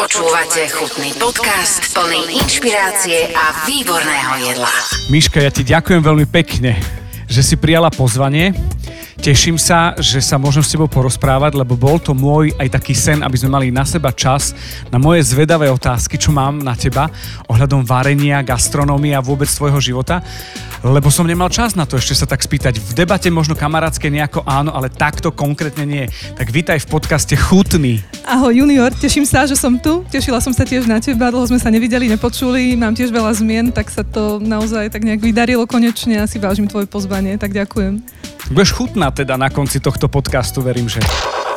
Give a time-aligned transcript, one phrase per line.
[0.00, 4.72] Počúvate chutný podcast plný inšpirácie a výborného jedla.
[5.12, 6.80] Miška, ja ti ďakujem veľmi pekne,
[7.28, 8.56] že si prijala pozvanie.
[9.20, 13.20] Teším sa, že sa môžem s tebou porozprávať, lebo bol to môj aj taký sen,
[13.20, 14.56] aby sme mali na seba čas
[14.88, 17.12] na moje zvedavé otázky, čo mám na teba
[17.52, 20.24] ohľadom varenia, gastronómie a vôbec tvojho života
[20.80, 22.80] lebo som nemal čas na to ešte sa tak spýtať.
[22.80, 26.04] V debate možno kamarátske nejako áno, ale takto konkrétne nie.
[26.40, 28.00] Tak vítaj v podcaste Chutný.
[28.30, 30.06] Ahoj junior, teším sa, že som tu.
[30.06, 33.74] Tešila som sa tiež na teba, dlho sme sa nevideli, nepočuli, mám tiež veľa zmien,
[33.74, 37.98] tak sa to naozaj tak nejak vydarilo konečne a si vážim tvoje pozvanie, tak ďakujem.
[38.54, 41.02] Budeš chutná teda na konci tohto podcastu, verím, že.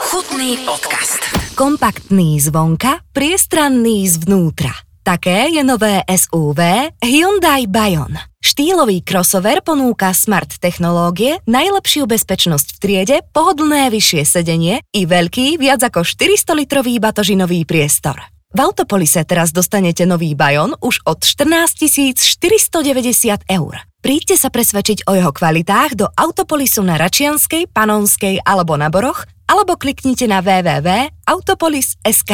[0.09, 1.21] Chutný podcast.
[1.53, 4.92] Kompaktný zvonka, priestranný zvnútra.
[5.03, 8.15] Také je nové SUV Hyundai Bayon.
[8.39, 15.83] Štýlový crossover ponúka smart technológie, najlepšiu bezpečnosť v triede, pohodlné vyššie sedenie i veľký, viac
[15.83, 18.15] ako 400-litrový batožinový priestor.
[18.55, 21.83] V Autopolise teraz dostanete nový Bayon už od 14
[22.15, 23.73] 490 eur.
[23.99, 29.77] Príďte sa presvedčiť o jeho kvalitách do Autopolisu na Račianskej, Panonskej alebo na Boroch alebo
[29.77, 32.31] kliknite na www.autopolis.sk.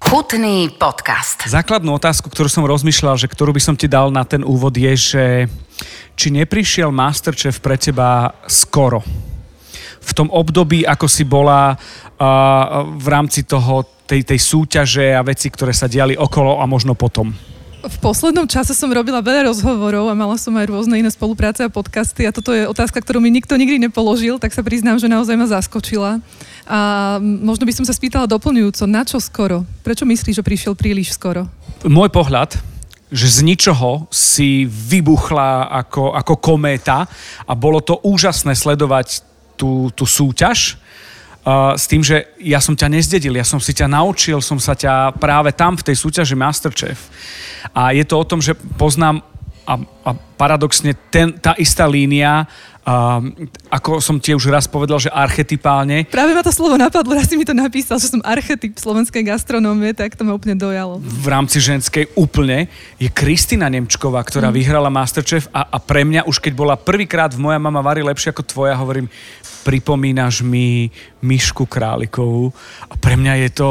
[0.00, 1.44] Chutný podcast.
[1.44, 4.96] Základnú otázku, ktorú som rozmýšľal, že ktorú by som ti dal na ten úvod je,
[4.96, 5.44] že
[6.16, 9.04] či neprišiel Masterchef pre teba skoro?
[10.00, 11.76] V tom období, ako si bola uh,
[12.96, 17.28] v rámci toho, tej, tej súťaže a veci, ktoré sa diali okolo a možno potom.
[17.84, 21.68] V poslednom čase som robila veľa rozhovorov a mala som aj rôzne iné spolupráce a
[21.68, 25.36] podcasty a toto je otázka, ktorú mi nikto nikdy nepoložil, tak sa priznám, že naozaj
[25.36, 26.24] ma zaskočila.
[26.64, 26.78] A
[27.20, 29.68] možno by som sa spýtala doplňujúco, na čo skoro?
[29.84, 31.44] Prečo myslíš, že prišiel príliš skoro?
[31.84, 32.56] Môj pohľad,
[33.12, 37.04] že z ničoho si vybuchla ako, ako kométa
[37.44, 39.20] a bolo to úžasné sledovať
[39.60, 40.80] tú, tú súťaž
[41.76, 45.12] S tým, že ja som ťa nezdedil, ja som si ťa naučil, som sa ťa
[45.20, 46.96] práve tam v tej súťaži Masterchef.
[47.76, 49.20] A je to o tom, že poznám
[49.68, 52.48] a, a paradoxne ten, tá istá línia
[52.84, 56.04] Um, ako som ti už raz povedal, že archetypálne.
[56.04, 59.96] Práve ma to slovo napadlo, raz si mi to napísal, že som archetyp slovenskej gastronómie,
[59.96, 61.00] tak to ma úplne dojalo.
[61.00, 62.68] V rámci ženskej úplne
[63.00, 64.56] je Kristina Nemčková, ktorá mm.
[64.60, 68.36] vyhrala Masterchef a, a pre mňa už keď bola prvýkrát v Moja mama varí lepšie
[68.36, 69.08] ako tvoja, hovorím,
[69.64, 70.92] pripomínaš mi
[71.24, 72.52] Myšku Králikovú
[72.84, 73.70] a pre mňa je to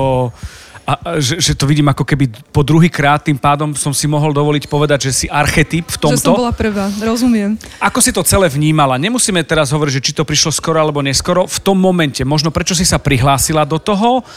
[0.83, 4.35] a, že, že to vidím ako keby po druhý krát, tým pádom som si mohol
[4.35, 6.19] dovoliť povedať, že si archetyp v tomto.
[6.19, 7.55] Že som bola prvá, rozumiem.
[7.79, 8.99] Ako si to celé vnímala?
[8.99, 11.47] Nemusíme teraz hovoriť, že či to prišlo skoro alebo neskoro.
[11.47, 14.27] V tom momente, možno prečo si sa prihlásila do toho,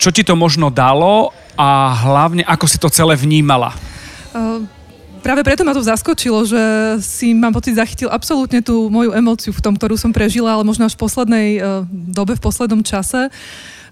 [0.00, 3.76] čo ti to možno dalo a hlavne ako si to celé vnímala?
[4.32, 4.76] Uh
[5.26, 6.62] práve preto ma to zaskočilo, že
[7.02, 10.86] si, mám pocit, zachytil absolútne tú moju emóciu v tom, ktorú som prežila, ale možno
[10.86, 13.26] až v poslednej uh, dobe, v poslednom čase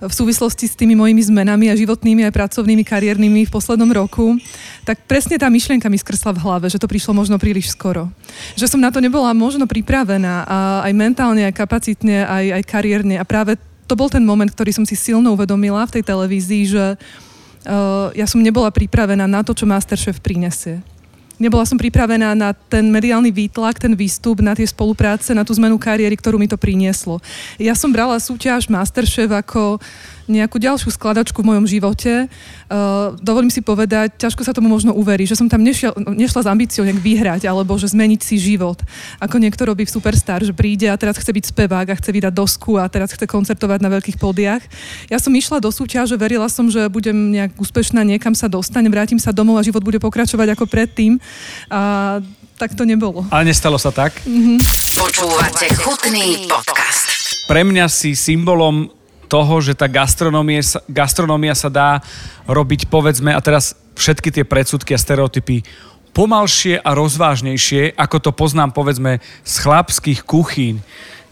[0.00, 4.38] v súvislosti s tými mojimi zmenami a životnými aj pracovnými, kariérnymi v poslednom roku,
[4.82, 8.10] tak presne tá myšlienka mi skrsla v hlave, že to prišlo možno príliš skoro.
[8.58, 13.18] Že som na to nebola možno pripravená a aj mentálne, aj kapacitne, aj, aj kariérne
[13.20, 16.84] a práve to bol ten moment, ktorý som si silno uvedomila v tej televízii, že
[16.96, 20.80] uh, ja som nebola pripravená na to, čo Masterchef prinesie.
[21.34, 25.74] Nebola som pripravená na ten mediálny výtlak, ten výstup, na tie spolupráce, na tú zmenu
[25.82, 27.18] kariéry, ktorú mi to prinieslo.
[27.58, 29.82] Ja som brala súťaž Masterchef ako
[30.26, 32.26] nejakú ďalšiu skladačku v mojom živote.
[32.70, 36.48] Uh, dovolím si povedať, ťažko sa tomu možno uverí, že som tam nešla, nešla s
[36.48, 38.80] ambíciou nejak vyhrať, alebo že zmeniť si život.
[39.20, 42.32] Ako niekto robí v Superstar, že príde a teraz chce byť spevák a chce vydať
[42.32, 44.62] dosku a teraz chce koncertovať na veľkých podiach.
[45.12, 49.20] Ja som išla do súťaže, verila som, že budem nejak úspešná, niekam sa dostanem, vrátim
[49.20, 51.20] sa domov a život bude pokračovať ako predtým.
[51.68, 52.18] A
[52.54, 53.26] tak to nebolo.
[53.34, 54.22] Ale nestalo sa tak?
[54.22, 54.58] Mm-hmm.
[54.94, 57.44] Počúvate chutný podcast.
[57.50, 58.88] Pre mňa si symbolom
[59.26, 61.90] toho, že tá gastronomia, gastronomia sa dá
[62.46, 65.62] robiť, povedzme, a teraz všetky tie predsudky a stereotypy
[66.14, 70.78] pomalšie a rozvážnejšie, ako to poznám, povedzme, z chlapských kuchýň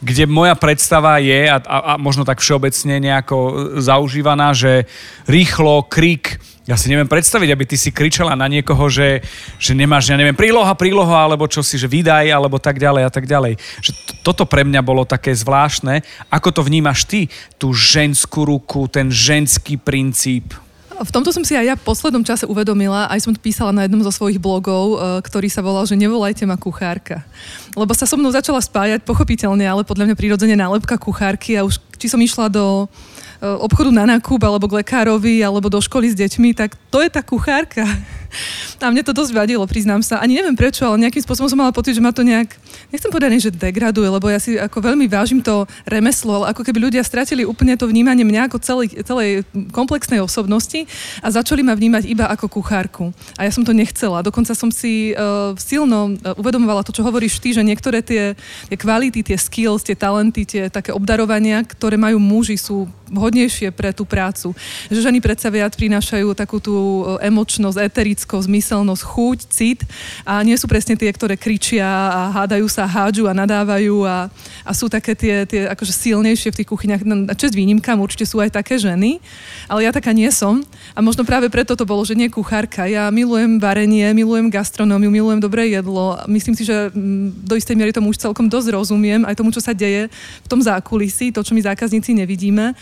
[0.02, 3.36] kde moja predstava je, a, a, a možno tak všeobecne nejako
[3.78, 4.90] zaužívaná, že
[5.30, 9.18] rýchlo, krik, ja si neviem predstaviť, aby ty si kričala na niekoho, že,
[9.58, 13.10] že nemáš, ja neviem, príloha, príloha, alebo čo si, že vydaj, alebo tak ďalej a
[13.10, 13.58] tak ďalej.
[13.82, 16.06] Že to, toto pre mňa bolo také zvláštne.
[16.30, 17.26] Ako to vnímaš ty,
[17.58, 20.54] tú ženskú ruku, ten ženský princíp?
[21.02, 24.02] V tomto som si aj ja v poslednom čase uvedomila, aj som písala na jednom
[24.06, 27.26] zo svojich blogov, e, ktorý sa volal, že nevolajte ma kuchárka.
[27.74, 31.82] Lebo sa so mnou začala spájať, pochopiteľne, ale podľa mňa prirodzene nálepka kuchárky a už
[31.98, 32.86] či som išla do
[33.42, 37.26] obchodu na nákup, alebo k lekárovi, alebo do školy s deťmi, tak to je tá
[37.26, 37.82] kuchárka.
[38.82, 40.18] A mne to dosť vadilo, priznám sa.
[40.18, 42.50] Ani neviem prečo, ale nejakým spôsobom som mala pocit, že ma to nejak,
[42.90, 46.90] nechcem povedať, že degraduje, lebo ja si ako veľmi vážim to remeslo, ale ako keby
[46.90, 50.88] ľudia stratili úplne to vnímanie mňa ako celej, celej komplexnej osobnosti
[51.20, 53.14] a začali ma vnímať iba ako kuchárku.
[53.38, 54.24] A ja som to nechcela.
[54.24, 58.34] Dokonca som si uh, silno uh, uvedomovala to, čo hovoríš ty, že niektoré tie,
[58.66, 62.90] tie kvality, tie skills, tie talenty, tie také obdarovania, ktoré majú muži, sú
[63.32, 64.52] vhodnejšie pre tú prácu.
[64.92, 66.76] Že ženy predsa viac prinášajú takú tú
[67.16, 69.80] e, emočnosť, eterickosť, zmyselnosť, chuť, cit
[70.28, 74.28] a nie sú presne tie, ktoré kričia a hádajú sa, hádžu a nadávajú a,
[74.68, 77.00] a sú také tie, tie akože silnejšie v tých kuchyniach.
[77.08, 79.16] No, čest výnimkám, určite sú aj také ženy,
[79.64, 80.60] ale ja taká nie som
[80.92, 82.84] a možno práve preto to bolo, že nie kuchárka.
[82.84, 86.20] Ja milujem varenie, milujem gastronómiu, milujem dobré jedlo.
[86.28, 89.64] Myslím si, že mm, do istej miery tomu už celkom dosť rozumiem, aj tomu, čo
[89.64, 90.12] sa deje
[90.44, 92.74] v tom zákulisí, to, čo my zákazníci nevidíme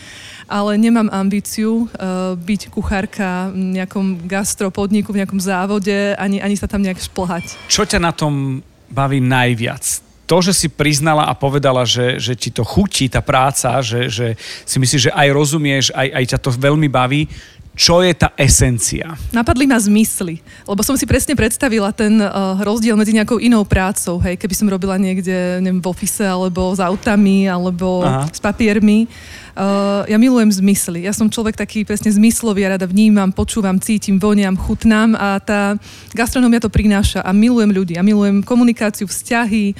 [0.51, 6.67] ale nemám ambíciu uh, byť kuchárka v nejakom gastropodniku, v nejakom závode, ani, ani sa
[6.67, 7.55] tam nejak šplhať.
[7.71, 8.59] Čo ťa na tom
[8.91, 10.11] baví najviac?
[10.31, 14.39] to, že si priznala a povedala, že, že ti to chutí, tá práca, že, že
[14.63, 17.27] si myslíš, že aj rozumieš, aj, aj ťa to veľmi baví,
[17.71, 19.15] čo je tá esencia?
[19.31, 24.19] Napadli ma zmysly, lebo som si presne predstavila ten uh, rozdiel medzi nejakou inou prácou,
[24.23, 28.27] hej, keby som robila niekde, neviem, v ofise, alebo s autami, alebo Aha.
[28.27, 29.07] s papiermi.
[29.51, 31.03] Uh, ja milujem zmysly.
[31.03, 35.75] Ja som človek taký presne zmyslový, ja rada vnímam, počúvam, cítim, voniam, chutnám a tá
[36.15, 37.93] gastronómia to prináša a milujem ľudí.
[37.99, 39.75] Ja milujem komunikáciu, vzťahy,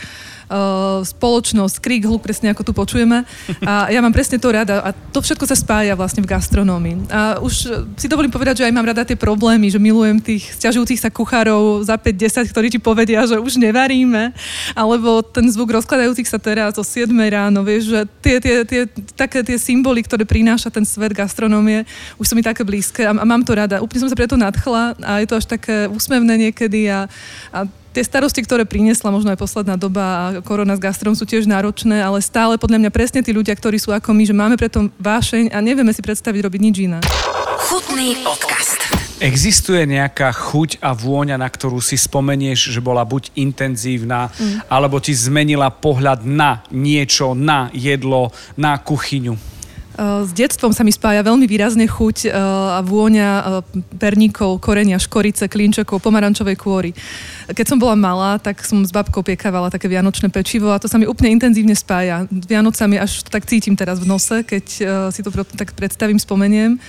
[0.51, 3.23] uh, spoločnosť, krík, hluk, presne ako tu počujeme.
[3.63, 7.07] A ja mám presne to rada a to všetko sa spája vlastne v gastronómii.
[7.07, 7.53] A už
[7.95, 11.87] si dovolím povedať, že aj mám rada tie problémy, že milujem tých stiažujúcich sa kuchárov
[11.87, 14.35] za 5-10, ktorí ti povedia, že už nevaríme,
[14.75, 18.81] alebo ten zvuk rozkladajúcich sa teraz o 7 ráno, vieš, že tie, tie, tie,
[19.15, 21.85] také tie symboly, ktoré prináša ten svet gastronómie,
[22.17, 23.85] už sú mi také blízke a, a mám to rada.
[23.85, 27.05] Úplne som sa preto nadchla a je to až také úsmevné niekedy a,
[27.53, 31.45] a tie starosti, ktoré priniesla možno aj posledná doba a korona s gastrom sú tiež
[31.45, 34.87] náročné, ale stále podľa mňa presne tí ľudia, ktorí sú ako my, že máme preto
[34.97, 36.99] vášeň a nevieme si predstaviť robiť nič iné.
[37.67, 38.79] Chutný podcast.
[39.21, 44.65] Existuje nejaká chuť a vôňa, na ktorú si spomenieš, že bola buď intenzívna, mm.
[44.65, 49.50] alebo ti zmenila pohľad na niečo, na jedlo, na kuchyňu?
[49.91, 53.43] Eh, s detstvom sa mi spája veľmi výrazne chuť eh, a vôňa eh,
[53.99, 56.91] perníkov, korenia, škorice, klinčekov, pomarančovej kôry.
[57.51, 60.95] Keď som bola malá, tak som s babkou piekávala také vianočné pečivo a to sa
[60.95, 62.23] mi úplne intenzívne spája.
[62.31, 64.65] Vianocami až to tak cítim teraz v nose, keď
[65.11, 65.29] si to
[65.59, 66.79] tak predstavím, spomeniem.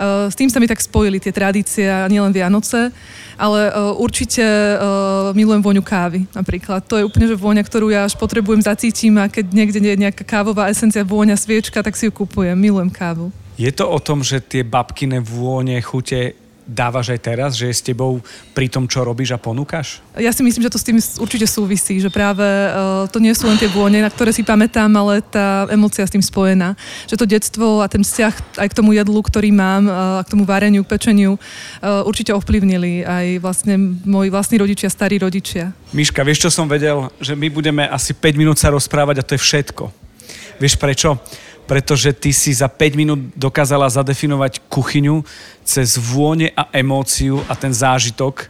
[0.00, 2.92] S tým sa mi tak spojili tie tradície nielen Vianoce
[3.36, 6.80] ale uh, určite uh, milujem vôňu kávy napríklad.
[6.88, 10.02] To je úplne že vôňa, ktorú ja až potrebujem, zacítim a keď niekde nie je
[10.08, 12.56] nejaká kávová esencia, vôňa, sviečka, tak si ju kupujem.
[12.56, 13.28] Milujem kávu.
[13.56, 16.36] Je to o tom, že tie babkine vône, chute
[16.66, 18.18] dávaš aj teraz, že je s tebou
[18.50, 20.02] pri tom, čo robíš a ponúkaš?
[20.18, 23.46] Ja si myslím, že to s tým určite súvisí, že práve uh, to nie sú
[23.46, 26.74] len tie vône, na ktoré si pamätám, ale tá emocia s tým spojená.
[27.06, 30.42] Že to detstvo a ten vzťah aj k tomu jedlu, ktorý mám, uh, k tomu
[30.42, 35.70] vareniu, k pečeniu, uh, určite ovplyvnili aj vlastne moji vlastní rodičia, starí rodičia.
[35.94, 37.06] Miška, vieš, čo som vedel?
[37.22, 39.84] Že my budeme asi 5 minút sa rozprávať a to je všetko.
[40.58, 41.20] Vieš prečo?
[41.66, 45.26] Pretože ty si za 5 minút dokázala zadefinovať kuchyňu
[45.66, 48.46] cez vône a emóciu a ten zážitok,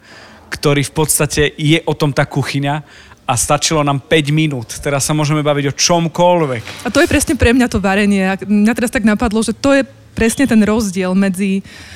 [0.52, 2.84] ktorý v podstate je o tom tá kuchyňa
[3.26, 4.68] a stačilo nám 5 minút.
[4.78, 6.86] Teraz sa môžeme baviť o čomkoľvek.
[6.86, 8.22] A to je presne pre mňa to varenie.
[8.46, 9.82] Mňa teraz tak napadlo, že to je
[10.14, 11.95] presne ten rozdiel medzi uh,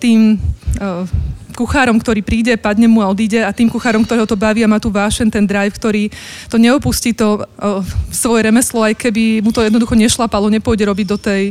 [0.00, 0.40] tým
[0.80, 1.04] uh,
[1.52, 4.80] kuchárom, ktorý príde, padne mu a odíde a tým kuchárom, ktorého to baví a má
[4.80, 6.08] tu vášen, ten drive, ktorý
[6.48, 11.18] to neopustí to uh, svoje remeslo, aj keby mu to jednoducho nešlapalo, nepôjde robiť do
[11.20, 11.42] tej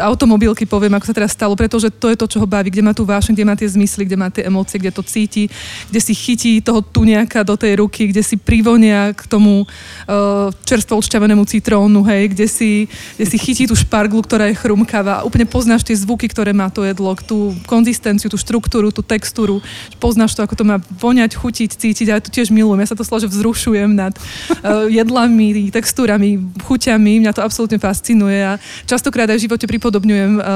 [0.00, 2.96] automobilky, poviem, ako sa teraz stalo, pretože to je to, čo ho baví, kde má
[2.96, 5.50] tú vášeň, kde má tie zmysly, kde má tie emócie, kde to cíti,
[5.92, 10.96] kde si chytí toho tuniaka do tej ruky, kde si privonia k tomu uh, čerstvo
[10.96, 12.70] odšťavenému citrónu, hej, kde si,
[13.18, 15.26] kde si chytí tú šparglu, ktorá je chrumkavá.
[15.28, 19.60] Úplne poznáš tie zvuky, ktoré má to jedlo, tú konzistenciu, tú štruktúru, tú textúru.
[20.00, 22.06] Poznáš to, ako to má voňať, chutiť, cítiť.
[22.08, 22.80] A ja to tiež milujem.
[22.80, 27.20] Ja sa to že vzrušujem nad uh, jedlami, textúrami, chuťami.
[27.20, 28.56] Mňa to absolútne fascinuje a
[28.88, 30.46] častokrát aj v živote pri pripodobňujem uh,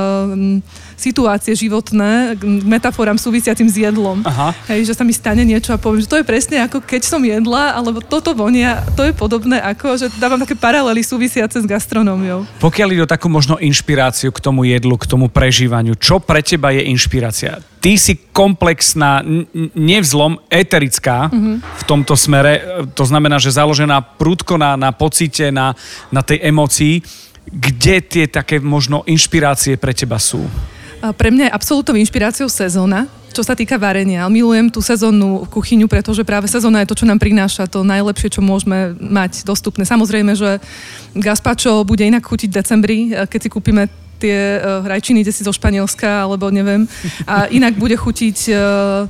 [0.94, 4.22] situácie životné k metaforám súvisiacim s jedlom.
[4.22, 4.54] Aha.
[4.70, 7.18] Hej, že sa mi stane niečo a poviem, že to je presne ako keď som
[7.26, 12.46] jedla, alebo toto vonia, to je podobné ako, že dávam také paralely súvisiace s gastronómiou.
[12.62, 16.70] Pokiaľ ide o takú možno inšpiráciu k tomu jedlu, k tomu prežívaniu, čo pre teba
[16.70, 17.58] je inšpirácia?
[17.82, 19.22] Ty si komplexná,
[19.74, 21.56] nevzlom, eterická mm-hmm.
[21.62, 25.70] v tomto smere, to znamená, že založená prúdko na, na pocite, na,
[26.10, 30.42] na tej emocii kde tie také možno inšpirácie pre teba sú?
[31.00, 34.24] Pre mňa je absolútnou inšpiráciou sezóna, čo sa týka varenia.
[34.32, 38.40] Milujem tú sezónnu kuchyňu, pretože práve sezóna je to, čo nám prináša to najlepšie, čo
[38.40, 39.84] môžeme mať dostupné.
[39.84, 40.56] Samozrejme, že
[41.12, 45.52] gazpacho bude inak chutiť v decembri, keď si kúpime tie uh, rajčiny, ide si zo
[45.52, 46.88] Španielska, alebo neviem.
[47.28, 49.04] A inak bude chutiť uh,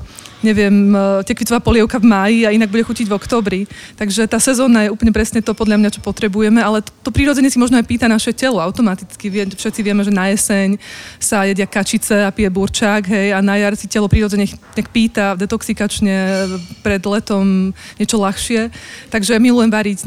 [0.46, 3.60] neviem, e, tekvitová polievka v máji a inak bude chutiť v oktobri.
[3.98, 7.50] Takže tá sezóna je úplne presne to podľa mňa, čo potrebujeme, ale to, to prírodzene
[7.50, 9.28] si možno aj pýta naše telo automaticky.
[9.28, 10.78] Všetci vieme, že na jeseň
[11.20, 15.34] sa jedia kačice a pije burčák, hej, a na jar si telo prírodzene nech pýta
[15.34, 16.46] detoxikačne
[16.84, 18.70] pred letom niečo ľahšie.
[19.10, 20.06] Takže milujem variť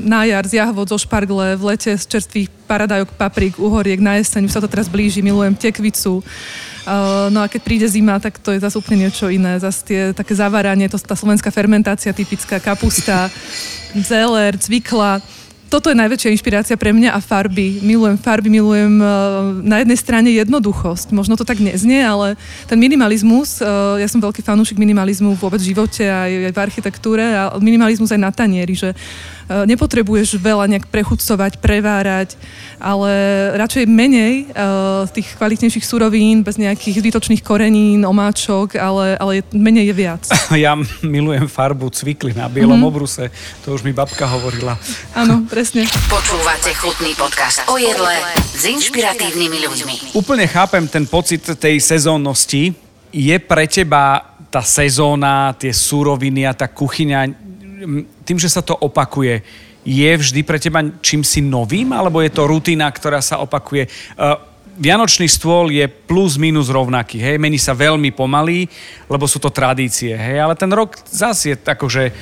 [0.00, 4.48] na jar z jahvod, zo špargle, v lete z čerstvých paradajok, paprík, uhoriek, na jeseň
[4.48, 6.24] už sa to teraz blíži, milujem tekvicu.
[6.88, 9.60] Uh, no a keď príde zima, tak to je zase úplne niečo iné.
[9.60, 13.28] Zase tie také zaváranie, to tá slovenská fermentácia typická, kapusta,
[14.08, 15.20] zeler, cvikla
[15.68, 17.84] toto je najväčšia inšpirácia pre mňa a farby.
[17.84, 21.12] Milujem farby, milujem uh, na jednej strane jednoduchosť.
[21.12, 25.76] Možno to tak neznie, ale ten minimalizmus, uh, ja som veľký fanúšik minimalizmu vôbec v
[25.76, 30.88] živote aj, aj v architektúre a minimalizmus aj na tanieri, že uh, nepotrebuješ veľa nejak
[30.88, 32.40] prechudcovať, prevárať,
[32.80, 33.12] ale
[33.60, 39.94] radšej menej uh, tých kvalitnejších surovín, bez nejakých zbytočných korenín, omáčok, ale, ale menej je
[39.94, 40.24] viac.
[40.58, 40.74] Ja
[41.06, 42.90] milujem farbu cvikly na bielom mm-hmm.
[42.90, 43.30] obruse,
[43.62, 44.74] to už mi babka hovorila.
[45.14, 45.90] Áno, presne.
[46.06, 49.94] Počúvate chutný podcast o jedle s inšpiratívnymi ľuďmi.
[50.14, 52.78] Úplne chápem ten pocit tej sezónnosti.
[53.10, 54.22] Je pre teba
[54.54, 57.18] tá sezóna, tie súroviny a tá kuchyňa,
[58.22, 59.42] tým, že sa to opakuje,
[59.82, 63.90] je vždy pre teba čím si novým, alebo je to rutina, ktorá sa opakuje?
[64.14, 64.38] Uh,
[64.78, 68.70] Vianočný stôl je plus minus rovnaký, hej, mení sa veľmi pomaly,
[69.10, 72.14] lebo sú to tradície, hej, ale ten rok zase je akože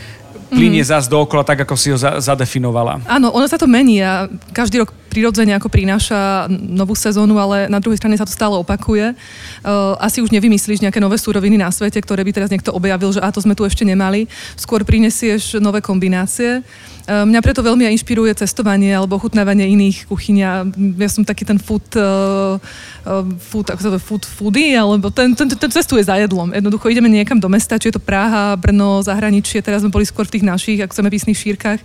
[0.51, 0.91] plinie mm.
[0.91, 3.03] zase dookola tak, ako si ho za, zadefinovala.
[3.07, 7.81] Áno, ono sa to mení a každý rok prirodzene ako prináša novú sezónu, ale na
[7.81, 9.17] druhej strane sa to stále opakuje.
[9.65, 13.25] Uh, asi už nevymyslíš nejaké nové súroviny na svete, ktoré by teraz niekto objavil, že
[13.25, 14.29] a to sme tu ešte nemali.
[14.61, 16.61] Skôr prinesieš nové kombinácie.
[17.09, 20.37] Uh, mňa preto veľmi inšpiruje cestovanie alebo ochutnávanie iných kuchyň.
[21.01, 22.61] Ja som taký ten food, uh,
[23.39, 26.51] food, ako sa to, food foodie, alebo ten, ten, ten, cestuje za jedlom.
[26.51, 30.27] Jednoducho ideme niekam do mesta, či je to Praha, Brno, zahraničie, teraz sme boli skôr
[30.27, 31.81] v tých našich, ako chceme písnych šírkach.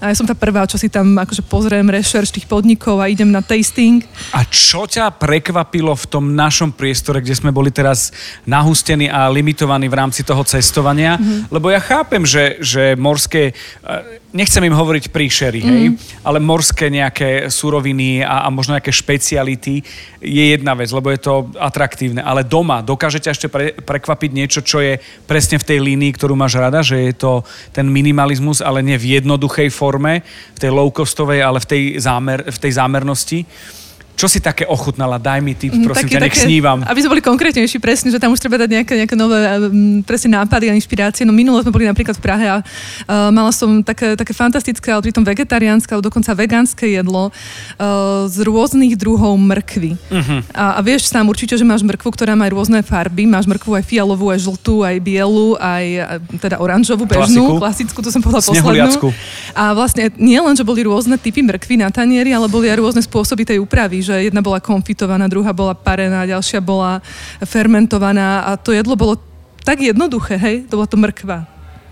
[0.00, 3.28] A ja som tá prvá, čo si tam akože pozriem rešerš tých podnikov a idem
[3.28, 4.00] na tasting.
[4.32, 8.08] A čo ťa prekvapilo v tom našom priestore, kde sme boli teraz
[8.48, 11.20] nahustení a limitovaní v rámci toho cestovania?
[11.20, 11.52] Mm-hmm.
[11.52, 15.76] Lebo ja chápem, že, že morské, eh, nechcem im hovoriť príšery, mm-hmm.
[15.76, 15.84] hej,
[16.24, 19.84] ale morské nejaké suroviny a, a možno nejaké špeciality
[20.24, 22.20] je jedna vec, lebo je to atraktívne.
[22.20, 26.60] Ale doma dokážete ešte pre, prekvapiť niečo, čo je presne v tej línii, ktorú máš
[26.60, 30.20] rada, že je to ten minimalizmus, ale nie v jednoduchej forme
[30.54, 33.40] v tej low-costovej, ale v tej, zámer, v tej zámernosti.
[34.16, 35.16] Čo si také ochutnala?
[35.16, 36.78] Daj mi tip, mhm, prosím také, ťa, nech také, snívam.
[36.84, 40.36] Aby sme boli konkrétnejší, presne, že tam už treba dať nejaké, nejaké nové um, presne
[40.36, 41.24] nápady a inšpirácie.
[41.24, 45.04] No minulo sme boli napríklad v Prahe a uh, mala som také, také fantastické, ale
[45.08, 49.96] pritom vegetariánske, alebo dokonca vegánske jedlo uh, z rôznych druhov mrkvy.
[49.96, 50.40] Uh-huh.
[50.52, 53.24] A, a vieš sám určite, že máš mrkvu, ktorá má rôzne farby.
[53.24, 55.84] Máš mrkvu aj fialovú, aj žltú, aj bielu, aj
[56.40, 59.12] teda oranžovú, bežnú, klasickú, to som povedala poslednú.
[59.56, 63.02] A vlastne nie len, že boli rôzne typy mrkvy na tanieri, ale boli aj rôzne
[63.02, 67.02] spôsoby tej úpravy, že jedna bola konfitovaná, druhá bola parená, ďalšia bola
[67.42, 69.18] fermentovaná a to jedlo bolo
[69.66, 71.49] tak jednoduché, hej, to bola to mrkva.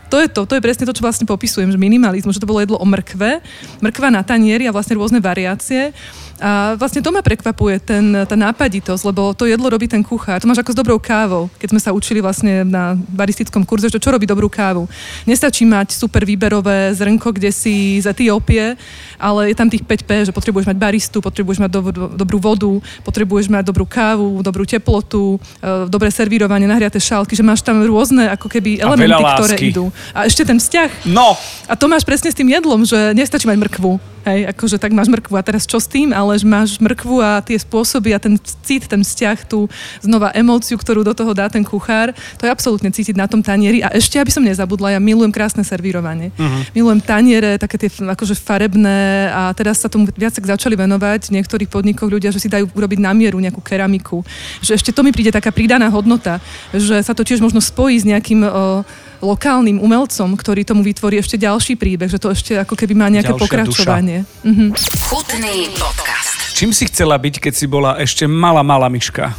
[0.09, 2.65] To je to, to je presne to, čo vlastne popisujem, že minimalizmus, že to bolo
[2.65, 3.45] jedlo o mrkve,
[3.85, 5.93] mrkva na tanieri a vlastne rôzne variácie
[6.39, 10.39] a vlastne to ma prekvapuje, ten, tá nápaditosť, lebo to jedlo robí ten kuchár.
[10.39, 13.99] To máš ako s dobrou kávou, keď sme sa učili vlastne na baristickom kurze, že
[13.99, 14.87] čo robí dobrú kávu.
[15.27, 18.79] Nestačí mať super výberové zrnko, kde si z Etiópie,
[19.19, 22.71] ale je tam tých 5P, že potrebuješ mať baristu, potrebuješ mať do, do, dobrú vodu,
[23.03, 28.31] potrebuješ mať dobrú kávu, dobrú teplotu, e, dobré servírovanie, nahriaté šálky, že máš tam rôzne
[28.31, 29.91] ako keby elementy, ktoré idú.
[30.13, 31.09] A ešte ten vzťah.
[31.09, 31.35] No.
[31.67, 35.09] A to máš presne s tým jedlom, že nestačí mať mrkvu Hej, akože tak máš
[35.09, 38.85] mrkvu a teraz čo s tým, ale máš mrkvu a tie spôsoby a ten cít,
[38.85, 39.73] ten vzťah, tú
[40.05, 43.81] znova emóciu, ktorú do toho dá ten kuchár, to je absolútne cítiť na tom tanieri.
[43.81, 46.29] A ešte, aby som nezabudla, ja milujem krásne servírovanie.
[46.37, 46.61] Uh-huh.
[46.77, 51.73] Milujem taniere, také tie akože farebné a teraz sa tomu viac začali venovať v niektorých
[51.73, 54.21] podnikoch ľudia, že si dajú urobiť na mieru nejakú keramiku.
[54.61, 56.37] Že ešte to mi príde taká pridaná hodnota,
[56.77, 58.85] že sa to tiež možno spojí s nejakým o,
[59.19, 63.35] lokálnym umelcom, ktorý tomu vytvorí ešte ďalší príbeh, že to ešte ako keby má nejaké
[63.35, 64.19] Ďalšia pokračovanie.
[64.47, 64.65] Mhm.
[65.11, 66.55] Chutný podcast.
[66.55, 69.35] Čím si chcela byť, keď si bola ešte malá, malá myška?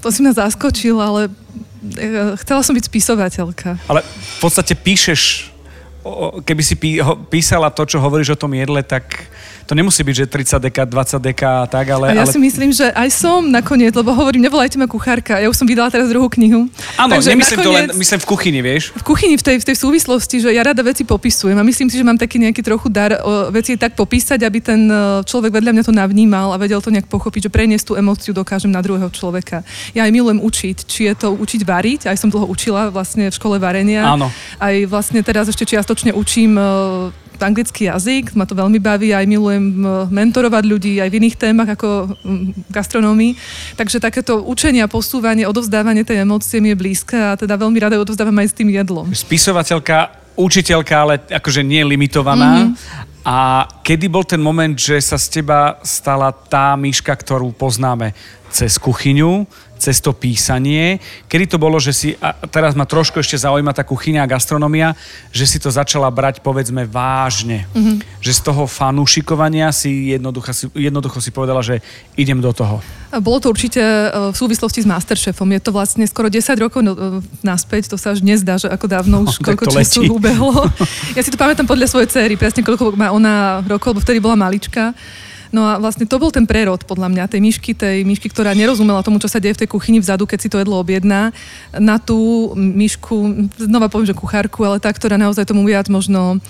[0.00, 1.30] To si ma zaskočil, ale
[1.94, 3.78] e, chcela som byť spisovateľka.
[3.86, 5.52] Ale v podstate píšeš,
[6.42, 6.74] keby si
[7.30, 9.30] písala to, čo hovoríš o tom jedle, tak
[9.66, 12.12] To nemusí byť, že 30 deka, 20 deka a tak, ale...
[12.12, 12.32] A ja ale...
[12.32, 15.38] si myslím, že aj som nakoniec, lebo hovorím, nevolajte ma kuchárka.
[15.38, 16.66] Ja už som vydala teraz druhú knihu.
[16.98, 18.82] Áno, nemyslím nakoniec, to len, myslím v kuchyni, vieš?
[18.92, 21.96] V kuchyni, v tej, v tej súvislosti, že ja rada veci popisujem a myslím si,
[21.96, 25.72] že mám taký nejaký trochu dar o, veci tak popísať, aby ten e, človek vedľa
[25.72, 29.08] mňa to navnímal a vedel to nejak pochopiť, že preniesť tú emóciu dokážem na druhého
[29.08, 29.62] človeka.
[29.94, 33.34] Ja aj milujem učiť, či je to učiť variť, aj som dlho učila vlastne v
[33.34, 34.02] škole varenia.
[34.04, 34.28] Áno.
[34.58, 39.84] Aj vlastne teraz ešte čiastočne učím e, anglický jazyk, ma to veľmi baví, aj milujem
[40.08, 42.14] mentorovať ľudí aj v iných témach ako
[42.70, 43.34] gastronómii.
[43.74, 48.38] Takže takéto učenie, posúvanie, odovzdávanie tej emócie mi je blízke a teda veľmi rada odovzdávam
[48.38, 49.10] aj s tým jedlom.
[49.10, 52.72] Spisovateľka, učiteľka, ale akože nie limitovaná.
[52.72, 53.10] Mm-hmm.
[53.22, 58.14] A kedy bol ten moment, že sa z teba stala tá myška, ktorú poznáme
[58.50, 59.46] cez kuchyňu,
[59.82, 61.02] cez to písanie.
[61.26, 64.94] Kedy to bolo, že si, a teraz ma trošku ešte zaujíma tá kuchyňa a gastronomia,
[65.34, 67.66] že si to začala brať povedzme vážne.
[67.74, 68.22] Mm-hmm.
[68.22, 71.82] Že z toho fanúšikovania si jednoducho, si jednoducho si povedala, že
[72.14, 72.78] idem do toho.
[73.18, 75.50] Bolo to určite e, v súvislosti s Masterchefom.
[75.52, 78.86] Je to vlastne skoro 10 rokov no, e, naspäť, to sa až nezdá, že ako
[78.86, 80.64] dávno už no, koľko času ubehlo.
[81.12, 84.38] Ja si to pamätám podľa svojej cery, presne koľko má ona rokov, lebo vtedy bola
[84.38, 84.96] malička.
[85.52, 89.04] No a vlastne to bol ten prerod podľa mňa, tej myšky, tej myšky, ktorá nerozumela
[89.04, 91.28] tomu, čo sa deje v tej kuchyni vzadu, keď si to jedlo objedná,
[91.76, 96.40] na tú myšku, znova poviem, že kuchárku, ale tá, ktorá naozaj tomu viac možno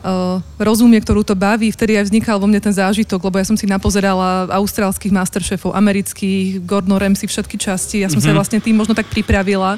[0.00, 1.68] Uh, rozumie, ktorú to baví.
[1.68, 6.64] Vtedy aj vznikal vo mne ten zážitok, lebo ja som si napozerala austrálskych masterchefov, amerických,
[6.64, 8.00] Gordon Ramsay, všetky časti.
[8.00, 8.32] Ja som mm-hmm.
[8.32, 9.76] sa vlastne tým možno tak pripravila.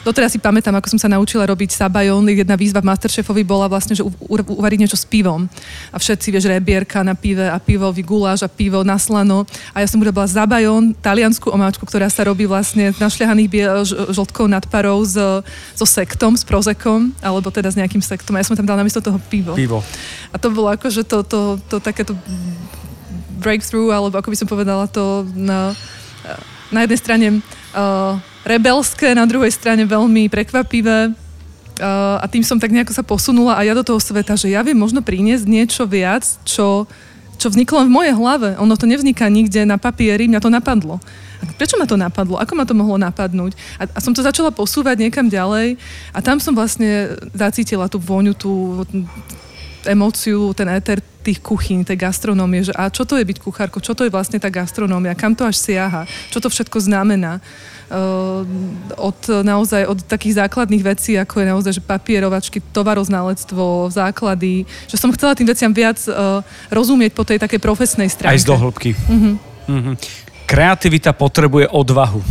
[0.00, 2.24] Doteraz si pamätám, ako som sa naučila robiť sabajón.
[2.32, 4.00] Jedna výzva v Masterchefovi bola vlastne, že
[4.32, 5.44] uvariť niečo s pivom.
[5.92, 9.44] A všetci, vieš, rebierka na pive a pivový guláš a pivo na slano.
[9.76, 13.84] A ja som urobila zabajón, taliansku omáčku, ktorá sa robí vlastne našľahaných
[14.16, 15.20] žltkov nad parou s,
[15.76, 18.32] so sektom, s prozekom, alebo teda s nejakým sektom.
[18.36, 19.52] A ja som tam dala namiesto toho pivo.
[19.52, 19.84] Pivo.
[20.32, 22.16] A to bolo akože to, to, to, to takéto
[23.36, 25.76] breakthrough, alebo ako by som povedala to na,
[26.72, 27.26] na jednej strane
[27.76, 31.12] uh, rebelské, na druhej strane veľmi prekvapivé.
[31.80, 34.60] Uh, a tým som tak nejako sa posunula a ja do toho sveta, že ja
[34.60, 36.84] viem možno priniesť niečo viac, čo,
[37.40, 38.48] čo vzniklo len v mojej hlave.
[38.60, 41.00] Ono to nevzniká nikde na papieri, mňa to napadlo.
[41.56, 42.36] Prečo ma to napadlo?
[42.36, 43.56] Ako ma to mohlo napadnúť?
[43.80, 45.80] A, a som to začala posúvať niekam ďalej
[46.12, 48.84] a tam som vlastne zacítila tú vôňu, tú
[49.88, 53.92] emóciu, ten éter tých kuchyň, tej gastronómie, že a čo to je byť kuchárkou, čo
[53.92, 57.38] to je vlastne tá gastronómia, kam to až siaha, čo to všetko znamená.
[57.90, 58.46] Uh,
[58.94, 65.10] od naozaj od takých základných vecí, ako je naozaj, že papierovačky, tovaroználectvo, základy, že som
[65.10, 66.38] chcela tým veciam viac uh,
[66.70, 68.30] rozumieť po tej takej profesnej stránke.
[68.30, 68.94] Aj z dohlbky.
[68.94, 69.34] Uh-huh.
[69.66, 69.94] Uh-huh.
[70.46, 72.22] Kreativita potrebuje odvahu.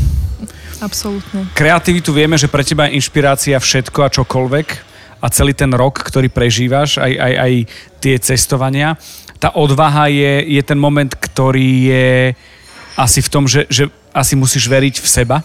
[0.80, 1.44] Absolútne.
[1.52, 4.89] Kreativitu vieme, že pre teba je inšpirácia všetko a čokoľvek
[5.20, 7.54] a celý ten rok, ktorý prežívaš, aj, aj, aj
[8.00, 8.96] tie cestovania.
[9.40, 12.10] Tá odvaha je, je ten moment, ktorý je
[13.00, 15.38] asi v tom, že, že asi musíš veriť v seba,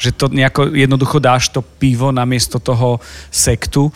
[0.00, 3.92] že to nejako jednoducho dáš to pivo namiesto toho sektu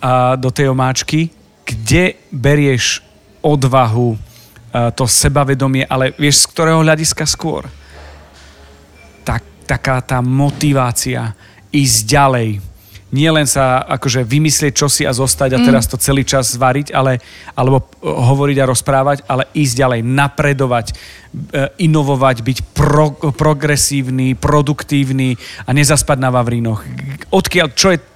[0.00, 1.28] a do tej omáčky.
[1.66, 3.04] Kde berieš
[3.42, 4.16] odvahu,
[4.94, 7.66] to sebavedomie, ale vieš, z ktorého hľadiska skôr?
[9.26, 11.34] Tak, taká tá motivácia
[11.74, 12.48] ísť ďalej,
[13.10, 15.66] nie len sa akože vymyslieť čosi a zostať a mm.
[15.66, 17.18] teraz to celý čas zvariť, ale,
[17.58, 20.94] alebo hovoriť a rozprávať, ale ísť ďalej, napredovať, e,
[21.86, 25.34] inovovať, byť pro, progresívny, produktívny
[25.66, 26.86] a nezaspať na Vavrínoch.
[27.34, 28.09] Odkiaľ, čo je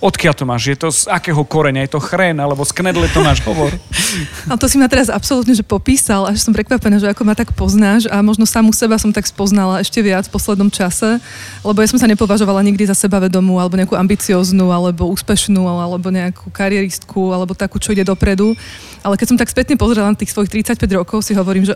[0.00, 0.62] Odkiaľ to máš?
[0.68, 1.88] Je to z akého koreňa?
[1.88, 3.40] Je to chren alebo z knedle to máš?
[3.44, 3.72] Hovor.
[4.50, 7.50] A to si ma teraz absolútne že popísal, až som prekvapená, že ako ma tak
[7.56, 11.18] poznáš a možno samú seba som tak spoznala ešte viac v poslednom čase,
[11.66, 16.52] lebo ja som sa nepovažovala nikdy za sebavedomú alebo nejakú ambicioznú alebo úspešnú alebo nejakú
[16.52, 18.54] karieristku alebo takú, čo ide dopredu.
[19.02, 21.74] Ale keď som tak spätne pozrela na tých svojich 35 rokov, si hovorím, že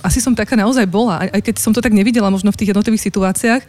[0.00, 3.12] asi som taká naozaj bola, aj, keď som to tak nevidela možno v tých jednotlivých
[3.12, 3.62] situáciách,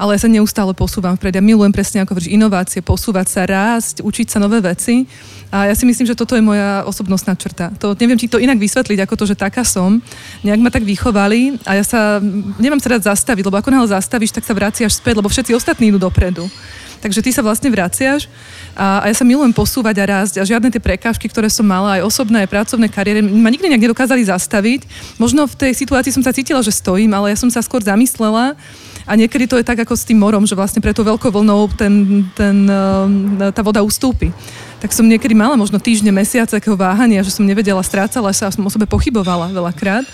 [0.00, 1.36] ale ja sa neustále posúvam vpred.
[1.36, 5.04] Ja milujem presne ako vrč, inovácie, posúvať sa, rásť, učiť sa nové veci.
[5.50, 7.74] A ja si myslím, že toto je moja osobnostná črta.
[7.82, 9.98] To neviem, či to inak vysvetliť, ako to, že taká som.
[10.46, 12.22] Nejak ma tak vychovali a ja sa
[12.56, 15.90] nemám sa rád zastaviť, lebo ako náhle zastavíš, tak sa vraciaš späť, lebo všetci ostatní
[15.90, 16.46] idú dopredu.
[17.00, 18.28] Takže ty sa vlastne vraciaš
[18.74, 21.98] a, a ja sa milujem posúvať a rásť a žiadne tie prekážky, ktoré som mala,
[21.98, 24.86] aj osobné, aj pracovné kariéry, ma nikdy nejak nedokázali zastaviť.
[25.18, 28.54] Možno v tej situácii som sa cítila, že stojím, ale ja som sa skôr zamyslela
[29.08, 31.66] a niekedy to je tak ako s tým morom, že vlastne pre tú veľkou vlnou
[31.74, 34.30] ten, ten, ehm, tá voda ustúpi.
[34.78, 38.54] Tak som niekedy mala možno týždne, mesiace takého váhania, že som nevedela, strácala sa a
[38.54, 40.06] som o sebe pochybovala veľakrát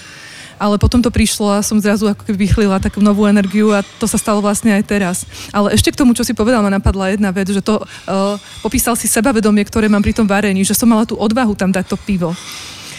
[0.56, 4.08] ale potom to prišlo a som zrazu ako keby vychlila takú novú energiu a to
[4.08, 5.16] sa stalo vlastne aj teraz.
[5.52, 8.96] Ale ešte k tomu, čo si povedal, ma napadla jedna vec, že to uh, popísal
[8.96, 11.96] si sebavedomie, ktoré mám pri tom varení, že som mala tú odvahu tam dať to
[12.00, 12.32] pivo.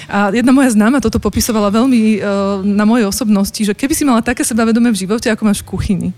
[0.08, 4.24] A jedna moja známa toto popisovala veľmi uh, na mojej osobnosti, že keby si mala
[4.24, 6.10] také sebavedomie v živote, ako máš v kuchyni.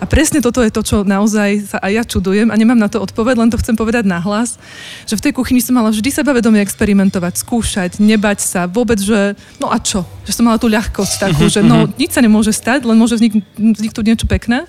[0.00, 3.00] A presne toto je to, čo naozaj sa aj ja čudujem a nemám na to
[3.00, 4.60] odpoveď, len to chcem povedať nahlas,
[5.08, 9.72] že v tej kuchyni som mala vždy sebavedomie experimentovať, skúšať, nebať sa, vôbec, že no
[9.72, 10.04] a čo?
[10.28, 13.44] Že som mala tú ľahkosť takú, že no nič sa nemôže stať, len môže vznik-
[13.56, 14.68] vzniknúť niečo pekné.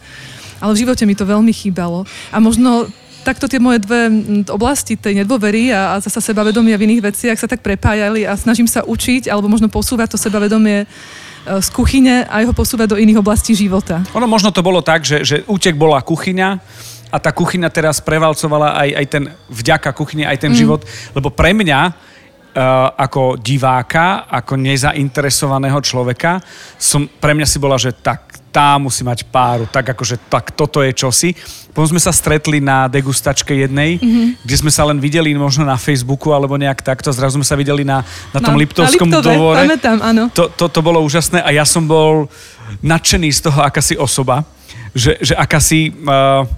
[0.58, 2.02] Ale v živote mi to veľmi chýbalo.
[2.34, 2.90] A možno
[3.22, 4.08] takto tie moje dve
[4.48, 8.72] oblasti, tej nedôvery a, a zasa sebavedomia v iných veciach sa tak prepájali a snažím
[8.72, 10.88] sa učiť alebo možno posúvať to sebavedomie
[11.64, 14.04] z kuchyne a jeho posúvať do iných oblastí života.
[14.14, 16.50] Ono možno to bolo tak, že, že útek bola kuchyňa
[17.08, 20.60] a tá kuchyňa teraz prevalcovala aj, aj ten, vďaka kuchyne, aj ten mm.
[20.60, 20.82] život,
[21.16, 21.96] lebo pre mňa
[22.98, 26.42] ako diváka, ako nezainteresovaného človeka,
[26.82, 30.82] som, pre mňa si bola, že tak, tá musí mať páru, tak akože tak toto
[30.82, 31.38] je čosi.
[31.70, 34.42] Potom sme sa stretli na degustačke jednej, mm-hmm.
[34.42, 37.14] kde sme sa len videli možno na Facebooku alebo nejak takto.
[37.14, 38.02] Zrazu sme sa videli na,
[38.34, 39.62] na tom na, Liptovskom na Liptove.
[39.62, 40.34] Pamätám, áno.
[40.34, 42.26] To, to, to bolo úžasné a ja som bol
[42.82, 44.42] nadšený z toho, aká si osoba,
[44.98, 45.94] že, že aká si...
[45.94, 46.50] Uh,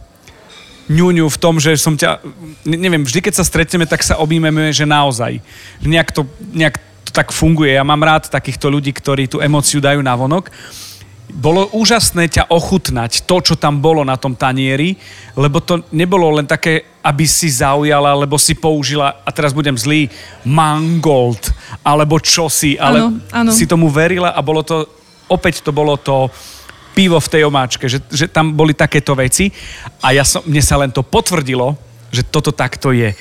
[0.90, 2.20] ňuňu v tom, že som ťa,
[2.66, 5.38] neviem, vždy keď sa stretneme, tak sa objímeme, že naozaj.
[5.86, 7.78] Nejak to, nejak to tak funguje.
[7.78, 10.50] Ja mám rád takýchto ľudí, ktorí tú emóciu dajú na vonok
[11.30, 14.98] bolo úžasné ťa ochutnať to, čo tam bolo na tom tanieri,
[15.38, 20.10] lebo to nebolo len také, aby si zaujala, lebo si použila, a teraz budem zlý,
[20.42, 21.54] mangold,
[21.86, 23.52] alebo čosi, ale ano, ano.
[23.54, 24.90] si tomu verila a bolo to,
[25.30, 26.34] opäť to bolo to
[27.00, 29.48] pivo v tej omáčke, že, že tam boli takéto veci
[30.04, 31.80] a ja som, mne sa len to potvrdilo,
[32.12, 33.16] že toto takto je.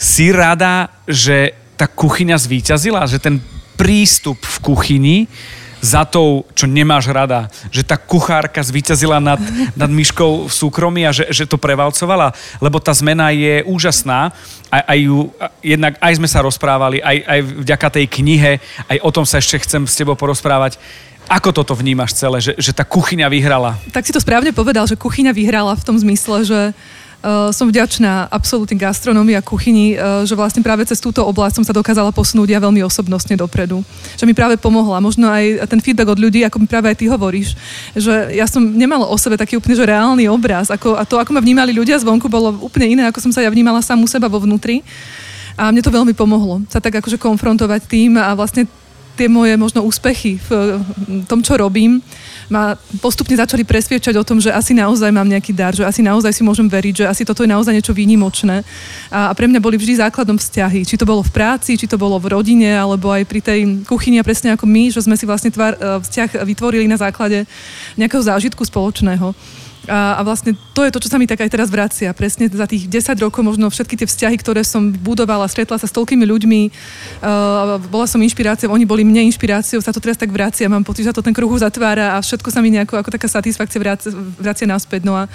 [0.00, 3.36] Si rada, že tá kuchyňa zvíťazila, že ten
[3.76, 5.16] prístup v kuchyni
[5.82, 7.50] za tou, čo nemáš rada.
[7.74, 9.42] Že tá kuchárka zvíťazila nad,
[9.82, 12.30] nad myškou v súkromí a že, že to prevalcovala.
[12.62, 14.30] Lebo tá zmena je úžasná.
[14.70, 15.18] Aj, aj ju,
[15.60, 18.52] jednak aj sme sa rozprávali, aj, aj vďaka tej knihe,
[18.88, 20.78] aj o tom sa ešte chcem s tebou porozprávať.
[21.32, 23.80] Ako toto vnímaš celé, že, že tá kuchyňa vyhrala?
[23.88, 26.60] Tak si to správne povedal, že kuchyňa vyhrala v tom zmysle, že
[27.22, 31.66] Uh, som vďačná absolútne gastronómii a kuchyni, uh, že vlastne práve cez túto oblasť som
[31.70, 33.86] sa dokázala posunúť ja veľmi osobnostne dopredu.
[34.18, 34.98] Že mi práve pomohla.
[34.98, 37.54] Možno aj ten feedback od ľudí, ako mi práve aj ty hovoríš,
[37.94, 41.30] že ja som nemala o sebe taký úplne že reálny obraz ako, a to, ako
[41.30, 44.42] ma vnímali ľudia zvonku, bolo úplne iné, ako som sa ja vnímala samú seba vo
[44.42, 44.82] vnútri.
[45.54, 48.66] A mne to veľmi pomohlo sa tak akože konfrontovať tým a vlastne
[49.16, 50.80] tie moje možno úspechy v
[51.28, 52.00] tom, čo robím,
[52.52, 56.36] ma postupne začali presviečať o tom, že asi naozaj mám nejaký dar, že asi naozaj
[56.36, 58.60] si môžem veriť, že asi toto je naozaj niečo výnimočné.
[59.08, 60.84] A, pre mňa boli vždy základom vzťahy.
[60.84, 64.20] Či to bolo v práci, či to bolo v rodine, alebo aj pri tej kuchyni
[64.20, 67.48] a presne ako my, že sme si vlastne tvár, e, vzťah vytvorili na základe
[67.96, 69.32] nejakého zážitku spoločného.
[69.90, 72.14] A, a vlastne to je to, čo sa mi tak aj teraz vracia.
[72.14, 75.94] Presne za tých 10 rokov možno všetky tie vzťahy, ktoré som budovala, stretla sa s
[75.94, 76.60] toľkými ľuďmi,
[77.18, 80.70] uh, bola som inšpiráciou, oni boli mne inšpiráciou, sa to teraz tak vracia.
[80.70, 83.26] Mám pocit, že sa to ten kruh zatvára a všetko sa mi nejako ako taká
[83.26, 85.02] satisfakcia vracia, vracia naspäť.
[85.02, 85.26] No a,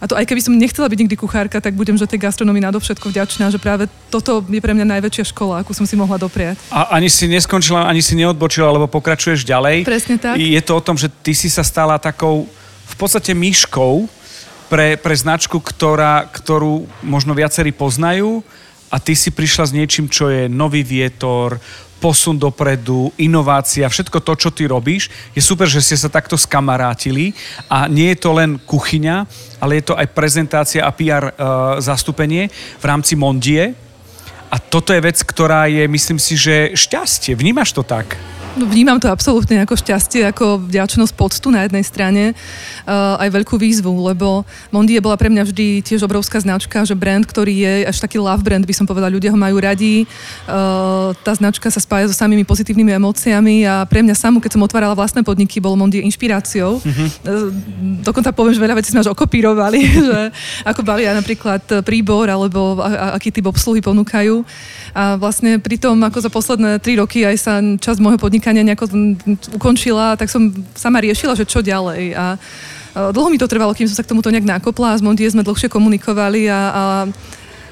[0.00, 3.08] a to aj keby som nechcela byť nikdy kuchárka, tak budem, že tej gastronomii nadovšetko
[3.08, 6.60] vďačná, že práve toto je pre mňa najväčšia škola, akú som si mohla dopriať.
[6.68, 9.88] A ani si neskončila, ani si neodbočila, lebo pokračuješ ďalej.
[9.88, 10.36] Presne tak.
[10.36, 12.44] Je to o tom, že ty si sa stala takou
[12.84, 14.06] v podstate myškou
[14.68, 18.42] pre, pre značku, ktorá, ktorú možno viacerí poznajú
[18.90, 21.58] a ty si prišla s niečím, čo je nový vietor,
[22.04, 25.08] posun dopredu, inovácia, všetko to, čo ty robíš.
[25.32, 27.32] Je super, že ste sa takto skamarátili
[27.64, 29.24] a nie je to len kuchyňa,
[29.56, 31.32] ale je to aj prezentácia a PR uh,
[31.80, 33.72] zastúpenie v rámci Mondie.
[34.52, 37.32] A toto je vec, ktorá je, myslím si, že šťastie.
[37.34, 38.20] Vnímaš to tak?
[38.54, 42.24] Vnímam to absolútne ako šťastie, ako vďačnosť poctu na jednej strane,
[42.86, 47.26] uh, aj veľkú výzvu, lebo Mondie bola pre mňa vždy tiež obrovská značka, že brand,
[47.26, 50.06] ktorý je až taký love brand, by som povedala, ľudia ho majú radi,
[50.46, 54.62] uh, tá značka sa spája so samými pozitívnymi emóciami a pre mňa samú, keď som
[54.62, 56.78] otvárala vlastné podniky, bol Mondie inšpiráciou.
[56.78, 58.06] Mm-hmm.
[58.06, 60.20] Dokonca poviem, že veľa vecí sme až okopírovali, že
[60.62, 62.78] ako bavia napríklad príbor alebo
[63.18, 64.46] aký typ obsluhy ponúkajú.
[64.94, 68.84] A vlastne pri tom, ako za posledné tri roky aj sa časť môjho podnikania nejako
[69.56, 72.12] ukončila, tak som sama riešila, že čo ďalej.
[72.12, 72.36] A
[73.08, 75.40] dlho mi to trvalo, kým som sa k tomuto nejak nakopla a s Montie sme
[75.40, 76.82] dlhšie komunikovali a, a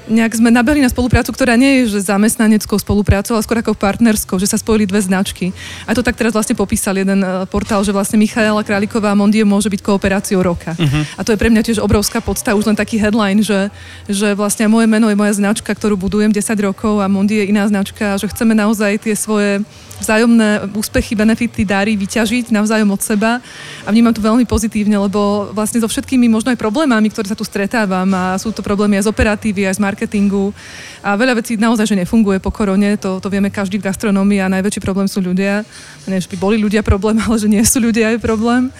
[0.09, 4.35] nejak sme nabehli na spoluprácu, ktorá nie je že zamestnaneckou spoluprácou, ale skôr ako partnerskou,
[4.35, 5.55] že sa spojili dve značky.
[5.87, 9.47] A to tak teraz vlastne popísal jeden e, portál, že vlastne Michaela Králiková a Mondie
[9.47, 10.75] môže byť kooperáciou roka.
[10.75, 11.07] Uh-huh.
[11.15, 13.71] A to je pre mňa tiež obrovská podsta, už len taký headline, že,
[14.11, 17.63] že vlastne moje meno je moja značka, ktorú budujem 10 rokov a Mondie je iná
[17.71, 19.63] značka a že chceme naozaj tie svoje
[20.03, 23.39] vzájomné úspechy, benefity, dary vyťažiť navzájom od seba
[23.87, 27.47] a vnímam to veľmi pozitívne, lebo vlastne so všetkými možno aj problémami, ktoré sa tu
[27.47, 30.51] stretávam a sú to problémy aj z operatívy, aj z marketingu
[30.99, 34.51] a veľa vecí naozaj, že nefunguje po korone, to, to vieme každý v gastronómii a
[34.51, 35.63] najväčší problém sú ľudia.
[36.07, 38.71] Nie, že by boli ľudia problém, ale že nie sú ľudia aj problém.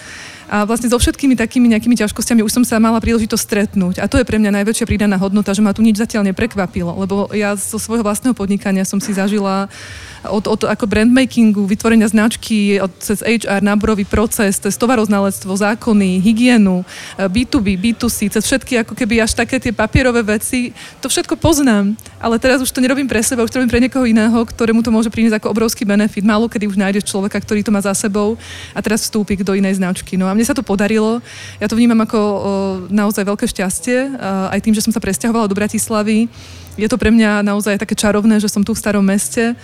[0.48, 3.94] A vlastne so všetkými takými nejakými ťažkosťami už som sa mala príležitosť stretnúť.
[4.00, 6.92] A to je pre mňa najväčšia pridaná hodnota, že ma tu nič zatiaľ neprekvapilo.
[6.94, 9.68] Lebo ja zo svojho vlastného podnikania som si zažila
[10.28, 16.84] od, od ako brandmakingu, vytvorenia značky, od, cez HR, náborový proces, cez tovaroznalectvo, zákony, hygienu,
[17.16, 20.72] B2B, B2C, cez všetky ako keby až také tie papierové veci,
[21.04, 21.96] to všetko poznám.
[22.20, 24.88] Ale teraz už to nerobím pre seba, už to robím pre niekoho iného, ktorému to
[24.88, 26.24] môže priniesť ako obrovský benefit.
[26.24, 28.40] Málo kedy už nájdeš človeka, ktorý to má za sebou
[28.72, 30.16] a teraz vstúpi do inej značky.
[30.16, 31.22] No a mne sa to podarilo.
[31.62, 32.36] Ja to vnímam ako o,
[32.90, 34.18] naozaj veľké šťastie,
[34.50, 36.26] aj tým, že som sa presťahovala do Bratislavy.
[36.74, 39.54] Je to pre mňa naozaj také čarovné, že som tu v starom meste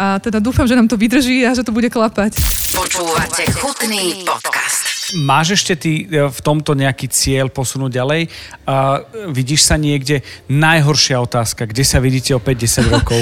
[0.00, 2.38] a teda dúfam, že nám to vydrží a že to bude klapať.
[2.72, 5.12] Počúvate chutný podcast.
[5.26, 8.30] Máš ešte ty e, v tomto nejaký cieľ posunúť ďalej?
[8.62, 10.22] A vidíš sa niekde?
[10.46, 13.18] Najhoršia otázka, kde sa vidíte o 5-10 rokov?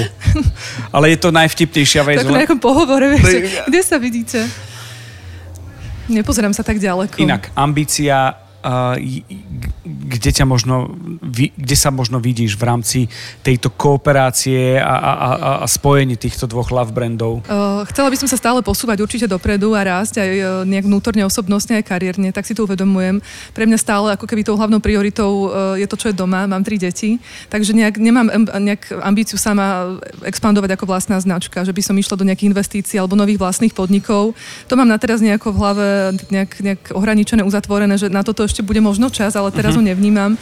[0.95, 2.23] Ale je to najvtipnejšia vec.
[2.23, 4.45] Tak na nejakom pohovore, vieš, kde sa vidíte?
[6.09, 7.21] Nepozerám sa tak ďaleko.
[7.21, 8.48] Inak, ambícia
[9.87, 10.91] kde, ťa možno,
[11.55, 13.01] kde sa možno vidíš v rámci
[13.47, 15.31] tejto kooperácie a, a, a,
[15.63, 17.47] a spojení týchto dvoch love brandov?
[17.95, 21.79] Chcela by som sa stále posúvať určite dopredu a rásť aj uh, nejak vnútorne, osobnostne
[21.79, 23.23] aj kariérne, tak si to uvedomujem.
[23.55, 26.51] Pre mňa stále ako keby tou hlavnou prioritou uh, je to, čo je doma.
[26.51, 28.27] Mám tri deti, takže nejak, nemám
[28.59, 33.15] nejak ambíciu sama expandovať ako vlastná značka, že by som išla do nejakých investícií alebo
[33.15, 34.35] nových vlastných podnikov.
[34.67, 35.87] To mám na teraz nejako v hlave
[36.35, 39.85] nejak, nejak ohraničené, uzatvorené, že na toto ešte bude možno čas, ale teraz uh-huh.
[39.85, 40.35] ho nevnímam.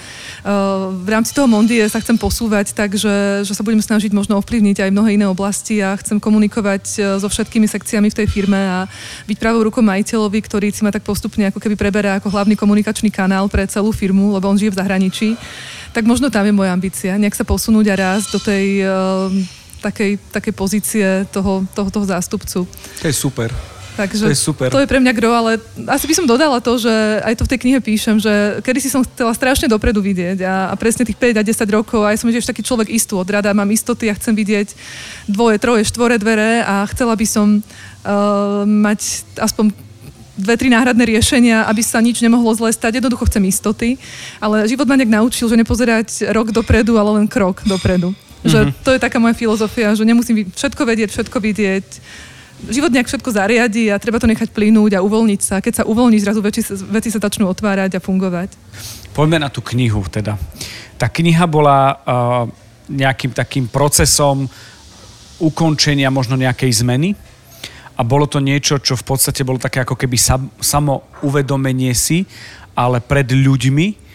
[0.46, 4.38] Uh, v rámci toho Mondie sa chcem posúvať tak, že, že sa budem snažiť možno
[4.38, 8.56] ovplyvniť aj mnohé iné oblasti a chcem komunikovať uh, so všetkými sekciami v tej firme
[8.56, 8.86] a
[9.26, 13.10] byť pravou rukou majiteľovi, ktorý si ma tak postupne ako keby preberá ako hlavný komunikačný
[13.10, 15.28] kanál pre celú firmu, lebo on žije v zahraničí.
[15.90, 19.28] Tak možno tam je moja ambícia, nejak sa posunúť a rásť do tej uh,
[19.82, 22.58] takej, takej pozície toho, toho, toho zástupcu.
[23.02, 23.75] To je super.
[23.96, 24.68] Takže to je super.
[24.68, 25.56] To je pre mňa gro, ale
[25.88, 26.92] asi by som dodala to, že
[27.24, 30.68] aj to v tej knihe píšem, že kedy si som chcela strašne dopredu vidieť a,
[30.68, 33.28] a presne tých 5 a 10 rokov a ja som tiež taký človek istú od
[33.32, 34.76] rada, mám istoty a chcem vidieť
[35.32, 39.72] dvoje, troje, štvore dvere a chcela by som uh, mať aspoň
[40.36, 43.00] dve, tri náhradné riešenia, aby sa nič nemohlo zle stať.
[43.00, 43.96] Jednoducho chcem istoty,
[44.38, 48.12] ale život ma nejak naučil, že nepozerať rok dopredu, ale len krok dopredu.
[48.12, 48.52] Mm-hmm.
[48.52, 51.86] Že to je taká moja filozofia, že nemusím všetko vedieť, všetko vidieť,
[52.68, 55.60] život nejak všetko zariadi a treba to nechať plynúť a uvoľniť sa.
[55.60, 58.56] Keď sa uvoľní, zrazu veci, veci sa začnú otvárať a fungovať.
[59.12, 60.40] Poďme na tú knihu teda.
[60.96, 61.96] Tá kniha bola uh,
[62.88, 64.48] nejakým takým procesom
[65.36, 67.12] ukončenia možno nejakej zmeny
[67.96, 72.24] a bolo to niečo, čo v podstate bolo také ako keby sam, samo uvedomenie si,
[72.76, 74.05] ale pred ľuďmi,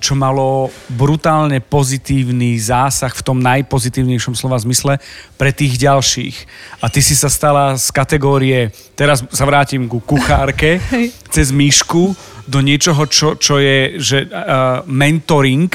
[0.00, 4.96] čo malo brutálne pozitívny zásah v tom najpozitívnejšom slova zmysle
[5.36, 6.36] pre tých ďalších.
[6.80, 10.80] A ty si sa stala z kategórie, teraz sa vrátim ku kuchárke,
[11.34, 12.16] cez myšku
[12.48, 15.70] do niečoho, čo, čo je že, uh, mentoring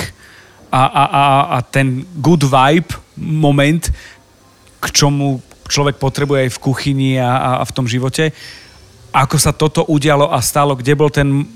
[0.74, 3.88] a, a, a, a ten good vibe moment,
[4.82, 8.34] k čomu človek potrebuje aj v kuchyni a, a, v tom živote.
[9.16, 11.48] Ako sa toto udialo a stalo, kde bol ten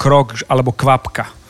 [0.00, 1.43] krok alebo kvapka?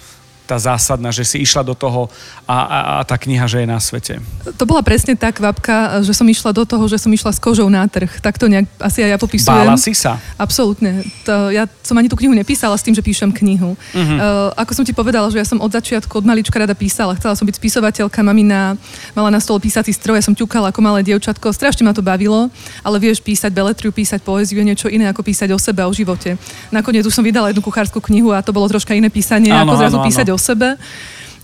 [0.44, 2.12] Tá zásadná, že si išla do toho
[2.44, 4.20] a, a, a tá kniha, že je na svete.
[4.60, 7.64] To bola presne tá kvapka, že som išla do toho, že som išla s kožou
[7.72, 8.20] na trh.
[8.20, 9.64] Tak to nejak asi aj ja popisujem.
[9.64, 10.20] Bála si sa?
[10.36, 11.00] Absolútne.
[11.24, 13.72] To, ja som ani tú knihu nepísala s tým, že píšem knihu.
[13.72, 13.96] Uh-huh.
[13.96, 17.16] Uh, ako som ti povedala, že ja som od začiatku, od malička rada písala.
[17.16, 18.76] Chcela som byť spisovateľka, mamina
[19.16, 21.56] mala na stole písací stroj, ja som ťukala ako malé dievčatko.
[21.56, 22.52] Strašne ma to bavilo,
[22.84, 25.92] ale vieš písať beletriu, písať poéziu je niečo iné ako písať o sebe a o
[25.96, 26.36] živote.
[26.68, 29.74] Nakoniec už som vydala jednu kuchárskú knihu a to bolo troška iné písanie, áno, ako
[29.80, 30.74] zrazu áno, písať o sebe.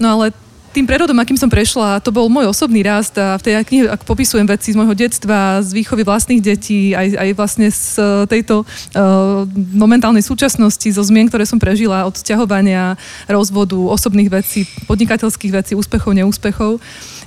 [0.02, 0.34] No ale
[0.70, 4.06] tým prerodom, akým som prešla, to bol môj osobný rast a v tej knihe, ak
[4.06, 7.98] popisujem veci z môjho detstva, z výchovy vlastných detí, aj, aj vlastne z
[8.30, 9.42] tejto uh,
[9.74, 12.94] momentálnej súčasnosti, zo zmien, ktoré som prežila, od ťahovania,
[13.26, 16.78] rozvodu, osobných vecí, podnikateľských vecí, úspechov, neúspechov,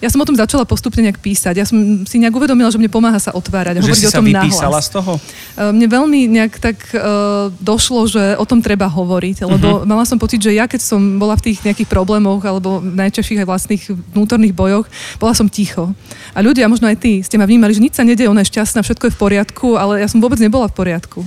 [0.03, 1.55] ja som o tom začala postupne nejak písať.
[1.59, 3.83] Ja som si nejak uvedomila, že mne pomáha sa otvárať.
[3.83, 4.87] Že si o tom sa vypísala nahlas.
[4.87, 5.13] z toho?
[5.59, 9.89] Uh, mne veľmi nejak tak uh, došlo, že o tom treba hovoriť, lebo uh-huh.
[9.89, 13.41] mala som pocit, že ja keď som bola v tých nejakých problémoch alebo najčastejšie našich
[13.41, 14.85] aj vlastných vnútorných bojoch,
[15.17, 15.89] bola som ticho.
[16.37, 18.85] A ľudia, možno aj ty, ste ma vnímali, že nič sa nedieje, ona je šťastná,
[18.85, 21.25] všetko je v poriadku, ale ja som vôbec nebola v poriadku.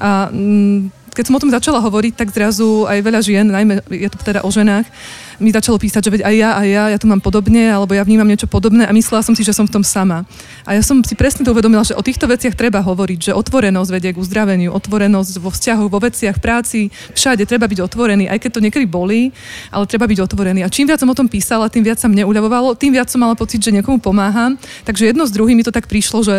[0.00, 4.08] A mm, keď som o tom začala hovoriť, tak zrazu aj veľa žien, najmä je
[4.08, 4.88] to teda o ženách,
[5.38, 8.04] mi začalo písať, že veď aj ja, aj ja, ja to mám podobne, alebo ja
[8.04, 10.26] vnímam niečo podobné a myslela som si, že som v tom sama.
[10.66, 13.90] A ja som si presne to uvedomila, že o týchto veciach treba hovoriť, že otvorenosť
[13.92, 18.50] vedie k uzdraveniu, otvorenosť vo vzťahoch, vo veciach, práci, všade treba byť otvorený, aj keď
[18.58, 19.32] to niekedy bolí,
[19.70, 20.60] ale treba byť otvorený.
[20.66, 23.22] A čím viac som o tom písala, tým viac sa mne uľavovalo, tým viac som
[23.22, 24.58] mala pocit, že niekomu pomáham.
[24.84, 26.36] Takže jedno z druhým mi to tak prišlo, že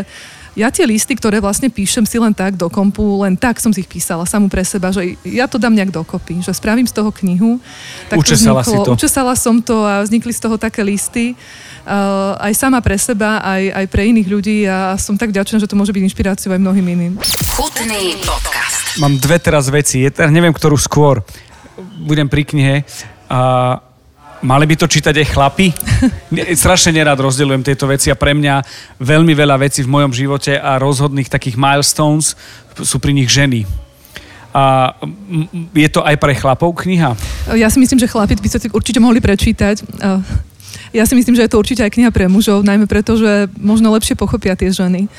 [0.53, 3.81] ja tie listy, ktoré vlastne píšem si len tak do kompu, len tak som si
[3.81, 7.09] ich písala samú pre seba, že ja to dám nejak dokopy, že spravím z toho
[7.09, 7.57] knihu.
[8.13, 8.91] Tak učesala to vzniklo, si to.
[8.93, 11.33] Učesala som to a vznikli z toho také listy.
[11.83, 15.67] Uh, aj sama pre seba, aj, aj pre iných ľudí a som tak ďačná, že
[15.67, 17.13] to môže byť inšpiráciou aj mnohým iným.
[17.57, 19.01] Chutný podcast.
[19.01, 21.25] Mám dve teraz veci, ja neviem, ktorú skôr.
[22.05, 22.75] Budem pri knihe.
[23.27, 23.81] Uh,
[24.43, 25.71] Mali by to čítať aj chlapi?
[26.63, 28.59] Strašne nerád rozdeľujem tieto veci a pre mňa
[28.99, 32.35] veľmi veľa vecí v mojom živote a rozhodných takých milestones
[32.75, 33.63] sú pri nich ženy.
[34.53, 34.93] A
[35.73, 37.15] je to aj pre chlapov kniha?
[37.55, 39.81] Ja si myslím, že chlapi by si určite mohli prečítať.
[40.93, 43.89] Ja si myslím, že je to určite aj kniha pre mužov, najmä preto, že možno
[43.97, 45.09] lepšie pochopia tie ženy.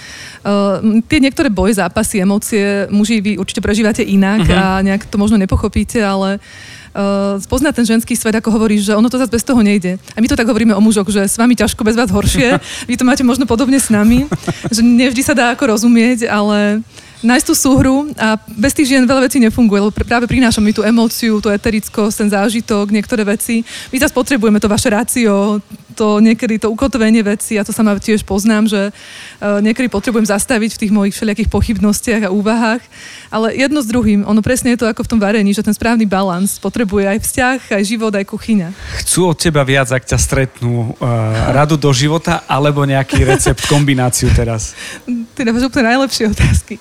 [0.47, 4.55] Uh, tie niektoré boje, zápasy, emócie, muži vy určite prežívate inak uh-huh.
[4.55, 8.97] a nejak to možno nepochopíte, ale uh, uh, spoznať ten ženský svet, ako hovoríš, že
[8.97, 9.99] ono to zase bez toho nejde.
[10.15, 12.57] A my to tak hovoríme o mužoch, že s vami ťažko, bez vás horšie.
[12.89, 14.31] Vy to máte možno podobne s nami,
[14.71, 16.81] že nevždy sa dá ako rozumieť, ale
[17.25, 20.85] nájsť tú súhru a bez tých žien veľa vecí nefunguje, lebo práve prinášam mi tú
[20.85, 23.65] emóciu, tú eterickosť, ten zážitok, niektoré veci.
[23.89, 25.59] My zase potrebujeme to vaše rácio,
[25.95, 30.75] to niekedy to ukotvenie veci, ja to sama tiež poznám, že uh, niekedy potrebujem zastaviť
[30.75, 32.83] v tých mojich všelijakých pochybnostiach a úvahách,
[33.31, 36.05] ale jedno s druhým, ono presne je to ako v tom varení, že ten správny
[36.05, 38.69] balans potrebuje aj vzťah, aj život, aj kuchyňa.
[39.07, 41.07] Chcú od teba viac, ak ťa stretnú, uh,
[41.55, 44.75] radu do života alebo nejaký recept, kombináciu teraz?
[45.35, 46.79] Ty dávaš úplne najlepšie otázky.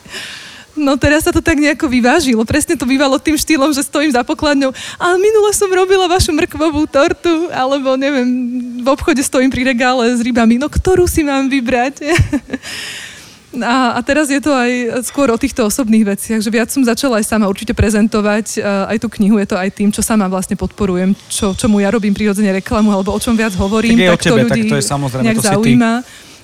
[0.73, 2.41] No teraz sa to tak nejako vyvážilo.
[2.49, 4.73] Presne to bývalo tým štýlom, že stojím za pokladňou.
[4.97, 8.25] Ale minule som robila vašu mrkvovú tortu, alebo neviem,
[8.81, 10.57] v obchode stojím pri regále s rybami.
[10.57, 12.01] No ktorú si mám vybrať?
[13.61, 17.21] A, a teraz je to aj skôr o týchto osobných veciach, že viac som začala
[17.21, 21.13] aj sama určite prezentovať aj tú knihu, je to aj tým, čo sama vlastne podporujem,
[21.29, 24.61] čo, čomu ja robím prirodzene reklamu, alebo o čom viac hovorím, tak, tak to ľudí
[24.65, 25.93] tak to je samozrejme, nejak to zaujíma.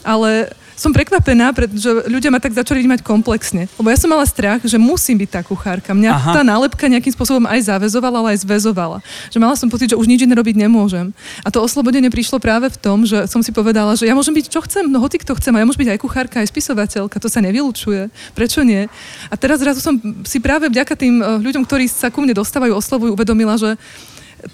[0.06, 3.68] Ale som prekvapená, pretože ľudia ma tak začali mať komplexne.
[3.76, 5.92] Lebo ja som mala strach, že musím byť tá kuchárka.
[5.92, 6.32] Mňa Aha.
[6.39, 9.04] tá nálepka nejakým spôsobom aj zavezovala, ale aj zväzovala.
[9.28, 11.12] Že mala som pocit, že už nič iné robiť nemôžem.
[11.44, 14.48] A to oslobodenie prišlo práve v tom, že som si povedala, že ja môžem byť
[14.48, 17.28] čo chcem, no hoci kto chcem, a ja môžem byť aj kuchárka, aj spisovateľka, to
[17.28, 18.08] sa nevylučuje.
[18.32, 18.88] Prečo nie?
[19.28, 22.72] A teraz zrazu som si práve vďaka tým eh, ľuďom, ktorí sa ku mne dostávajú,
[22.72, 23.76] oslovujú, uvedomila, že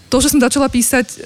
[0.10, 1.22] to, že som začala písať,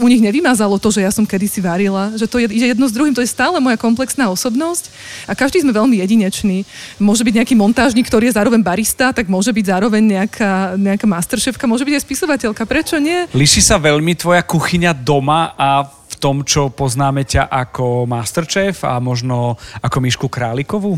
[0.00, 2.94] u nich nevymazalo to, že ja som kedysi varila, že to je, ide jedno s
[2.94, 4.88] druhým, to je stále moja komplexná osobnosť
[5.28, 6.64] a každý sme veľmi jedinečný.
[6.96, 11.68] Môže byť nejaký montážnik, ktorý je zároveň barista, tak môže byť zároveň nejaká, nejaká masterchefka,
[11.68, 12.62] môže byť aj spisovateľka.
[12.64, 13.28] Prečo nie?
[13.36, 19.00] Líši sa veľmi tvoja kuchyňa doma a v tom, čo poznáme ťa ako masterchef a
[19.00, 20.96] možno ako Myšku Králikovú?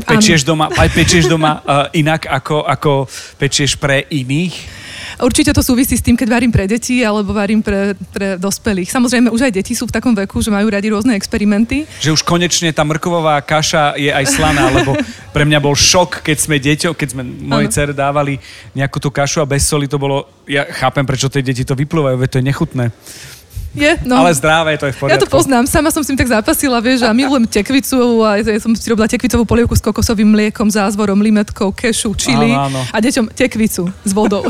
[0.00, 2.92] Pečieš doma, aj pečieš doma uh, inak, ako, ako
[3.36, 4.79] pečieš pre iných?
[5.18, 8.92] Určite to súvisí s tým, keď varím pre deti alebo varím pre, pre dospelých.
[8.94, 11.88] Samozrejme, už aj deti sú v takom veku, že majú radi rôzne experimenty.
[11.98, 14.94] Že už konečne tá mrkovová kaša je aj slaná, lebo
[15.34, 18.38] pre mňa bol šok, keď sme deťo, keď sme mojej dcere dávali
[18.76, 22.16] nejakú tú kašu a bez soli to bolo, ja chápem, prečo tie deti to vyplúvajú,
[22.20, 22.84] veď to je nechutné.
[23.70, 24.18] Je, no.
[24.18, 25.14] Ale zdravé, to je v poriadku.
[25.14, 28.58] Ja to poznám, sama som s tým tak zápasila, vieš, a milujem tekvicu a ja
[28.58, 32.80] som si robila tekvicovú polievku s kokosovým mliekom, zázvorom, limetkou, kešu, čili áno, áno.
[32.90, 34.42] a deťom tekvicu s vodou.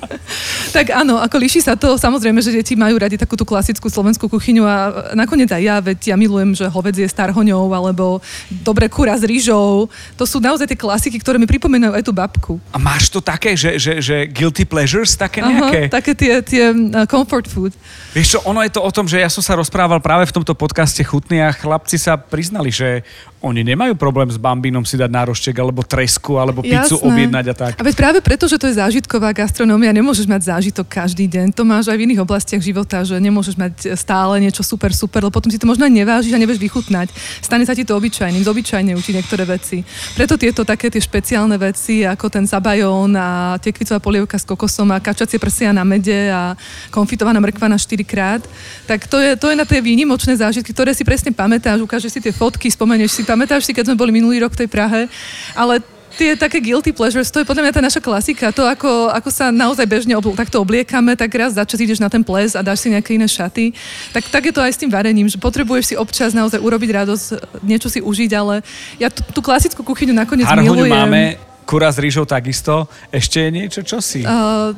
[0.76, 4.32] tak áno, ako líši sa to, samozrejme, že deti majú radi takú tú klasickú slovenskú
[4.32, 4.76] kuchyňu a
[5.12, 8.24] nakoniec aj ja, veď ja milujem, že hovedzie s tarhoňou alebo
[8.64, 9.92] dobre kura s rýžou.
[10.16, 12.52] To sú naozaj tie klasiky, ktoré mi pripomínajú aj tú babku.
[12.72, 15.80] A máš to také, že, že, že guilty pleasures, také nejaké?
[15.88, 17.72] Aha, také tie, tie uh, comfort food.
[18.12, 20.34] Vieš čo, čo, ono je to o tom, že ja som sa rozprával práve v
[20.38, 23.02] tomto podcaste Chutný a chlapci sa priznali, že
[23.38, 27.06] oni nemajú problém s bambínom si dať nároštek alebo tresku alebo pizzu Jasné.
[27.06, 27.72] objednať a tak.
[27.78, 31.54] A veď práve preto, že to je zážitková gastronómia, nemôžeš mať zážitok každý deň.
[31.54, 35.30] To máš aj v iných oblastiach života, že nemôžeš mať stále niečo super, super, lebo
[35.30, 37.14] potom si to možno aj nevážiš a nevieš vychutnať.
[37.38, 39.86] Stane sa ti to obyčajným, zobyčajne učiť niektoré veci.
[40.18, 44.98] Preto tieto také tie špeciálne veci, ako ten zabajón a tekvicová polievka s kokosom a
[44.98, 46.58] kačacie prsia na mede a
[46.90, 48.42] konfitovaná mrkva na 4 krát,
[48.90, 52.20] tak to je, to je na tie výnimočné zážitky, ktoré si presne pamätáš, ukážeš si
[52.24, 55.04] tie fotky, spomenieš si pamätáš si, keď sme boli minulý rok v tej Prahe,
[55.52, 55.84] ale
[56.18, 58.50] tie také guilty pleasures, to je podľa mňa tá naša klasika.
[58.50, 62.10] To, ako, ako sa naozaj bežne obl- takto obliekame, tak raz za čas ideš na
[62.10, 63.70] ten ples a dáš si nejaké iné šaty.
[64.10, 67.62] Tak, tak je to aj s tým varením, že potrebuješ si občas naozaj urobiť radosť,
[67.62, 68.66] niečo si užiť, ale
[68.98, 70.90] ja tú, tú klasickú kuchyňu nakoniec Harhoňu milujem.
[70.90, 71.22] máme
[71.68, 72.88] kura s rýžou takisto.
[73.12, 74.24] Ešte je niečo, čo si?
[74.24, 74.72] Uh,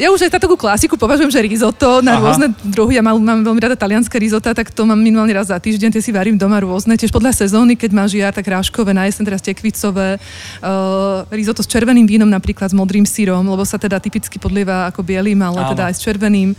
[0.00, 2.24] ja už aj takú klasiku považujem, že risotto na Aha.
[2.24, 2.96] rôzne druhy.
[2.96, 5.92] Ja mám, mám veľmi rada talianské risotto, tak to mám minimálne raz za týždeň.
[5.92, 6.96] Tie si varím doma rôzne.
[6.96, 10.16] Tiež podľa sezóny, keď má žiar, tak ráškové, na jesen teraz tekvicové.
[10.64, 15.04] Uh, risotto s červeným vínom, napríklad s modrým sírom, lebo sa teda typicky podlieva ako
[15.04, 15.70] bielým, ale Áno.
[15.76, 16.56] teda aj s červeným.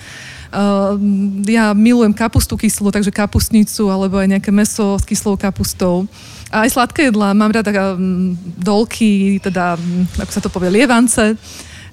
[0.54, 1.02] Uh,
[1.50, 6.06] ja milujem kapustu kyslú, takže kapustnicu alebo aj nejaké meso s kyslou kapustou.
[6.54, 7.34] A aj sladké jedlá.
[7.34, 9.74] Mám rada um, dolky, teda,
[10.22, 11.34] ako sa to povie, lievance.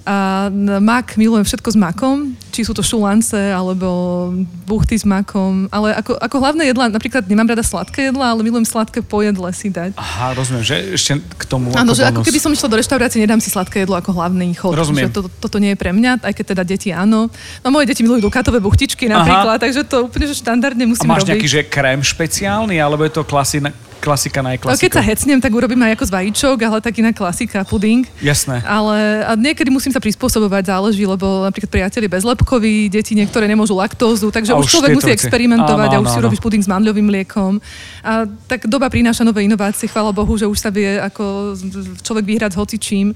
[0.00, 0.48] A
[0.80, 4.32] mak, milujem všetko s makom, či sú to šulance alebo
[4.64, 8.64] buchty s makom, ale ako, ako hlavné jedla, napríklad nemám rada sladké jedla, ale milujem
[8.64, 9.92] sladké pojedle si dať.
[10.00, 12.16] Aha, rozumiem, že ešte k tomu Áno, že bonus.
[12.16, 14.72] ako keby som išla do reštaurácie, nedám si sladké jedlo ako hlavný chod.
[14.72, 15.12] Rozumiem.
[15.12, 17.28] Že to, toto nie je pre mňa, aj keď teda deti áno.
[17.60, 19.62] No moje deti milujú dukatové buchtičky napríklad, Aha.
[19.62, 21.12] takže to úplne že štandardne musím robiť.
[21.12, 21.32] A máš robiť.
[21.36, 23.68] nejaký, že krém špeciálny, alebo je to klasina,
[24.00, 24.80] klasika najklasika.
[24.80, 28.08] Keď sa hecnem, tak urobím aj ako z vajíčok, ale tak iná klasika, puding.
[28.24, 28.64] Jasné.
[28.64, 34.32] Ale a niekedy musím sa prispôsobovať, záleží, lebo napríklad priateľi bezlepkoví, deti niektoré nemôžu laktózu,
[34.32, 35.20] takže už, už človek musí veci.
[35.20, 37.60] experimentovať áno, a už áno, si robíš puding s mandľovým mliekom.
[38.00, 41.54] A tak doba prináša nové inovácie, chvála Bohu, že už sa vie ako
[42.00, 43.12] človek vyhrať s hocičím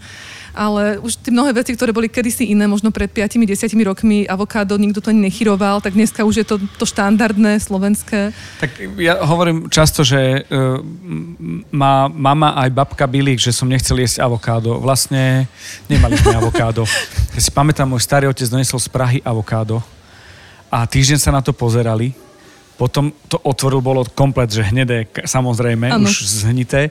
[0.55, 5.03] ale už tie mnohé veci, ktoré boli kedysi iné, možno pred 5-10 rokmi, avokádo nikto
[5.03, 8.31] to ani nechyroval, tak dneska už je to, to štandardné slovenské.
[8.63, 8.71] Tak
[9.03, 10.79] ja hovorím často, že uh,
[11.75, 14.79] má mama aj babka Bilík, že som nechcel jesť avokádo.
[14.79, 15.51] Vlastne
[15.91, 16.87] nemali sme avokádo.
[17.35, 19.83] Ja si pamätám, môj starý otec donesol z Prahy avokádo
[20.71, 22.15] a týždeň sa na to pozerali
[22.75, 26.11] potom to otvoril, bolo komplet, že hnedé, samozrejme, ano.
[26.11, 26.91] už zhnité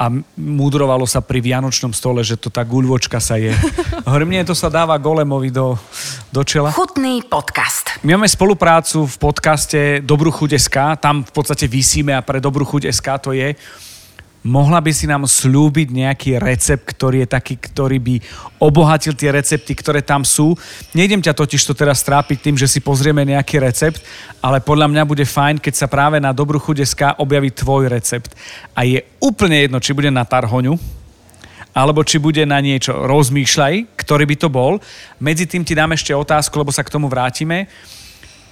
[0.00, 0.08] a
[0.40, 3.52] múdrovalo sa pri Vianočnom stole, že to tá guľvočka sa je.
[4.08, 5.76] Hovorím, nie, to sa dáva golemovi do,
[6.32, 6.72] do čela.
[6.72, 8.00] Chutný podcast.
[8.00, 12.64] My máme spoluprácu v podcaste Dobrú chuť SK, tam v podstate vysíme a pre Dobrú
[12.64, 13.52] chuť SK to je
[14.40, 18.14] Mohla by si nám slúbiť nejaký recept, ktorý je taký, ktorý by
[18.56, 20.56] obohatil tie recepty, ktoré tam sú.
[20.96, 24.00] Nejdem ťa totiž to teraz trápiť tým, že si pozrieme nejaký recept,
[24.40, 28.32] ale podľa mňa bude fajn, keď sa práve na Dobrú chudeska objaví tvoj recept.
[28.72, 30.80] A je úplne jedno, či bude na tarhoňu,
[31.76, 34.80] alebo či bude na niečo rozmýšľaj, ktorý by to bol.
[35.20, 37.68] Medzi tým ti dám ešte otázku, lebo sa k tomu vrátime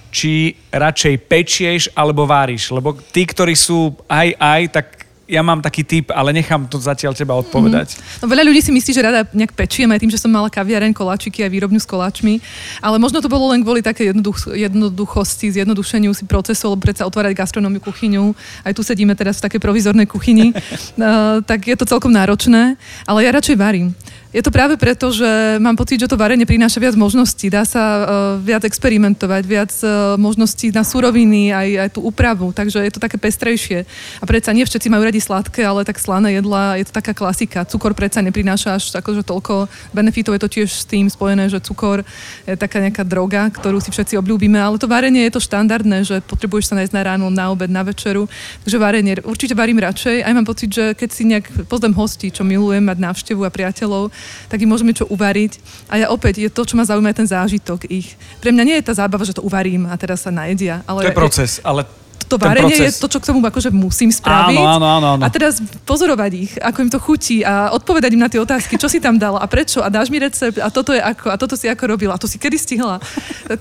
[0.09, 2.73] či radšej pečieš alebo váriš.
[2.73, 4.85] Lebo tí, ktorí sú aj aj, tak
[5.29, 7.93] ja mám taký typ, ale nechám to zatiaľ teba odpovedať.
[7.93, 8.01] Mm.
[8.19, 10.89] No veľa ľudí si myslí, že rada nejak pečiem aj tým, že som mala kaviareň,
[10.89, 12.41] koláčiky a výrobňu s koláčmi,
[12.81, 17.37] ale možno to bolo len kvôli také jednoduch, jednoduchosti, zjednodušeniu si procesu, lebo predsa otvárať
[17.37, 18.33] gastronómiu, kuchyňu,
[18.65, 22.73] aj tu sedíme teraz v takej provizornej kuchyni, uh, tak je to celkom náročné,
[23.05, 23.93] ale ja radšej varím.
[24.29, 27.49] Je to práve preto, že mám pocit, že to varenie prináša viac možností.
[27.49, 28.05] Dá sa uh,
[28.37, 32.53] viac experimentovať, viac uh, možností na suroviny, aj, aj tú úpravu.
[32.53, 33.89] Takže je to také pestrejšie.
[34.21, 37.65] A predsa nie všetci majú radi sladké, ale tak slané jedla, je to taká klasika.
[37.65, 39.65] Cukor predsa neprináša až akože toľko
[39.97, 40.37] benefitov.
[40.37, 42.05] Je to tiež s tým spojené, že cukor
[42.45, 44.61] je taká nejaká droga, ktorú si všetci obľúbime.
[44.61, 47.81] Ale to varenie je to štandardné, že potrebuješ sa nájsť na ráno, na obed, na
[47.81, 48.29] večeru.
[48.61, 50.21] Takže varenie určite varím radšej.
[50.21, 54.18] Aj mám pocit, že keď si nejak pozdem hostí, čo milujem mať návštevu a priateľov,
[54.47, 55.51] tak im môžeme čo uvariť.
[55.91, 58.15] A ja opäť, je to, čo ma zaujíma, ten zážitok ich.
[58.39, 60.81] Pre mňa nie je tá zábava, že to uvarím a teraz sa najedia.
[60.87, 61.85] Ale to je proces, ale
[62.29, 64.61] to varenie je to, čo k tomu akože musím spraviť.
[64.61, 65.23] Áno, áno, áno, áno.
[65.25, 68.85] A teraz pozorovať ich, ako im to chutí a odpovedať im na tie otázky, čo
[68.85, 71.57] si tam dal a prečo a dáš mi recept a toto je ako a toto
[71.57, 73.01] si ako robila a to si kedy stihla.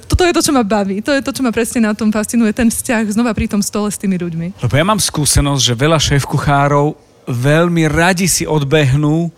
[0.05, 1.01] Toto je to, čo ma baví.
[1.01, 3.89] To je to, čo ma presne na tom fascinuje, ten vzťah znova pri tom stole
[3.89, 4.61] s tými ľuďmi.
[4.61, 6.93] Lebo ja mám skúsenosť, že veľa šéf kuchárov
[7.25, 9.33] veľmi radi si odbehnú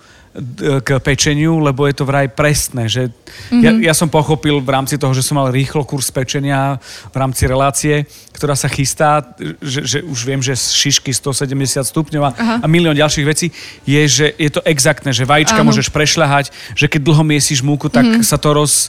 [0.86, 2.86] k pečeniu, lebo je to vraj presné.
[2.86, 3.62] Že mm-hmm.
[3.66, 6.78] ja, ja som pochopil v rámci toho, že som mal rýchlo kurz pečenia
[7.10, 9.26] v rámci relácie, ktorá sa chystá,
[9.58, 12.30] že, že už viem, že šišky 170 stupňov a,
[12.62, 13.50] a milión ďalších vecí,
[13.82, 15.74] je, že je to exaktné, že vajíčka Áno.
[15.74, 18.22] môžeš prešľahať, že keď dlho miesiš múku, tak mm-hmm.
[18.22, 18.86] sa to roz,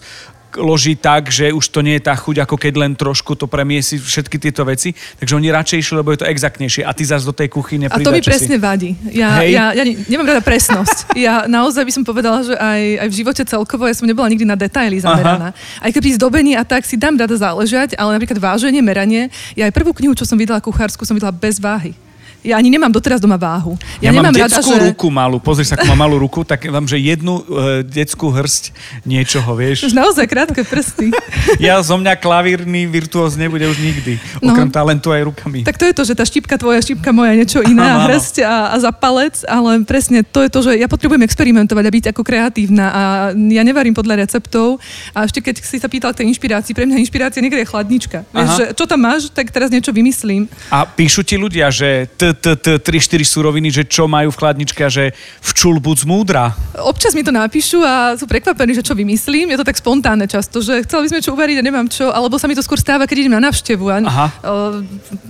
[0.57, 3.95] loží tak, že už to nie je tá chuť, ako keď len trošku to premiesi
[3.99, 4.91] všetky tieto veci.
[4.91, 6.83] Takže oni radšej išli, lebo je to exaktnejšie.
[6.83, 8.61] A ty zase do tej kuchyne A to mi presne si.
[8.61, 8.89] vadí.
[9.11, 11.13] Ja, ja, ja nemám rada presnosť.
[11.15, 14.47] Ja naozaj by som povedala, že aj, aj v živote celkovo ja som nebola nikdy
[14.47, 15.51] na detaily zameraná.
[15.53, 15.83] Aha.
[15.83, 19.29] Aj keby zdobení a tak si dám rada záležať, ale napríklad váženie, meranie.
[19.53, 21.93] Ja aj prvú knihu, čo som vydala kuchársku, som vydala bez váhy.
[22.41, 23.77] Ja ani nemám doteraz doma váhu.
[24.01, 24.89] Ja, ja nemám mám detskú rada, že...
[24.89, 28.73] ruku malú, pozri sa, ako má malú ruku, tak vám, že jednu uh, detskú hrst
[29.05, 29.85] niečoho, vieš.
[29.85, 31.13] Už naozaj krátke prsty.
[31.61, 34.57] ja zo mňa klavírny virtuóz nebude už nikdy, no.
[34.57, 35.61] okrem talentu aj rukami.
[35.61, 38.73] Tak to je to, že tá štipka tvoja, štipka moja, niečo iné a hrst a,
[38.73, 42.21] a za palec, ale presne to je to, že ja potrebujem experimentovať a byť ako
[42.25, 43.03] kreatívna a
[43.37, 44.81] ja nevarím podľa receptov
[45.13, 48.25] a ešte keď si sa pýtal k tej inšpirácii, pre mňa inšpirácia niekde je chladnička.
[48.33, 50.49] Vieš, že čo tam máš, tak teraz niečo vymyslím.
[50.73, 52.81] A píšu ti ľudia, že t, 3-4
[53.21, 56.55] suroviny, že čo majú v chladničke a že včul buď múdra.
[56.79, 59.51] Občas mi to napíšu a sú prekvapení, že čo vymyslím.
[59.51, 62.37] Je to tak spontánne často, že chceli by sme čo uvariť a nemám čo, alebo
[62.37, 64.27] sa mi to skôr stáva, keď idem na návštevu a Aha.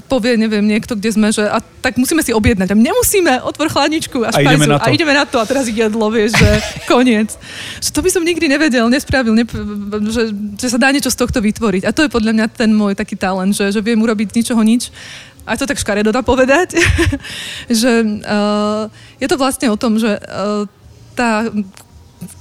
[0.08, 2.72] povie, neviem, niekto, kde sme, že a tak musíme si objednať.
[2.72, 4.84] A nemusíme, otvor chladničku a A ideme špajzu na to.
[4.84, 6.50] a ideme na to a teraz jedlo, vieš, že
[6.92, 7.34] koniec.
[7.82, 9.54] Že to by som nikdy nevedel, nespravil, nep-
[10.12, 11.84] že, že sa dá niečo z tohto vytvoriť.
[11.88, 14.62] A to je podľa mňa ten môj taký talent, že, že viem urobiť z ničoho
[14.62, 14.92] nič.
[15.46, 16.78] A to tak škaredo dá povedať,
[17.82, 18.86] že uh,
[19.18, 20.70] je to vlastne o tom, že uh,
[21.18, 21.50] tá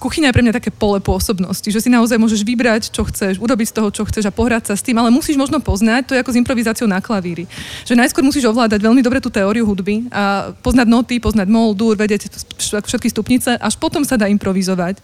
[0.01, 3.73] kuchyňa je pre mňa také pole pôsobnosti, že si naozaj môžeš vybrať, čo chceš, urobiť
[3.73, 6.21] z toho, čo chceš a pohrať sa s tým, ale musíš možno poznať, to je
[6.21, 7.49] ako s improvizáciou na klavíri.
[7.89, 11.97] Že najskôr musíš ovládať veľmi dobre tú teóriu hudby a poznať noty, poznať mol, dur,
[11.97, 12.29] vedieť
[12.61, 15.01] všetky stupnice, až potom sa dá improvizovať.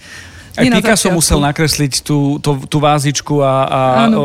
[0.56, 4.22] Aj na Picasso musel nakresliť tú, tú, tú vázičku a, a o,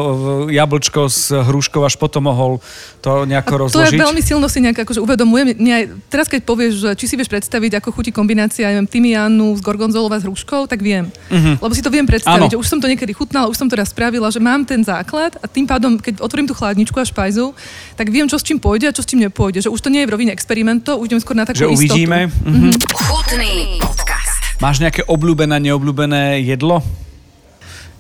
[0.47, 2.63] jablčko s hruškou, až potom mohol
[3.01, 3.99] to nejako A to ja rozložiť.
[3.99, 5.57] veľmi silno si nejak akože uvedomujem.
[5.67, 9.57] Aj, teraz keď povieš, že či si vieš predstaviť, ako chutí kombinácia ja neviem, tymiánu
[9.57, 11.09] s gorgonzolou a s hruškou, tak viem.
[11.31, 13.89] Lebo si to viem predstaviť, že už som to niekedy chutnala, už som to raz
[13.91, 17.51] spravila, že mám ten základ a tým pádom, keď otvorím tú chladničku a špajzu,
[17.97, 19.65] tak viem, čo s čím pôjde a čo s čím nepôjde.
[19.65, 21.77] Že už to nie je v rovine experimentov, už idem skôr na takú Že istotu.
[21.97, 22.19] uvidíme.
[22.45, 22.69] Mhm.
[22.95, 23.81] Chutný.
[24.61, 26.85] Máš nejaké obľúbené, neobľúbené jedlo?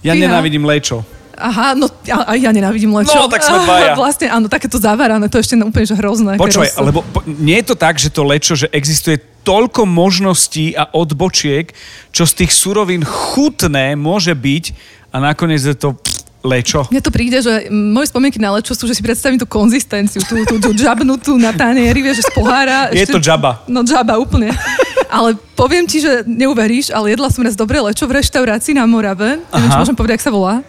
[0.05, 0.29] Ja Fíha.
[0.29, 1.01] nenávidím lečo.
[1.33, 3.17] Aha, no ja, aj ja nenávidím lečo.
[3.17, 3.97] No, tak sme dvaja.
[4.01, 6.37] vlastne áno, takéto zavarané, to je ešte úplne že hrozné.
[6.37, 10.85] Počúvaj, lebo po, nie je to tak, že to lečo, že existuje toľko možností a
[10.93, 11.73] odbočiek,
[12.13, 14.65] čo z tých surovín chutné môže byť
[15.09, 15.97] a nakoniec je to
[16.45, 16.85] lečo.
[16.93, 20.45] Mne to príde, že moje spomienky na lečo sú, že si predstavím tú konzistenciu, tú,
[20.45, 22.93] tú, tú džabnutú na tanieri, vieš, že z pohára.
[22.93, 23.65] Je to džaba.
[23.65, 24.53] No džaba, úplne.
[25.11, 29.43] Ale poviem ti, že neuveríš, ale jedla som raz dobré lečo v reštaurácii na Morave.
[29.43, 29.83] Neviem, či Aha.
[29.83, 30.63] môžem povedať, ak sa volá.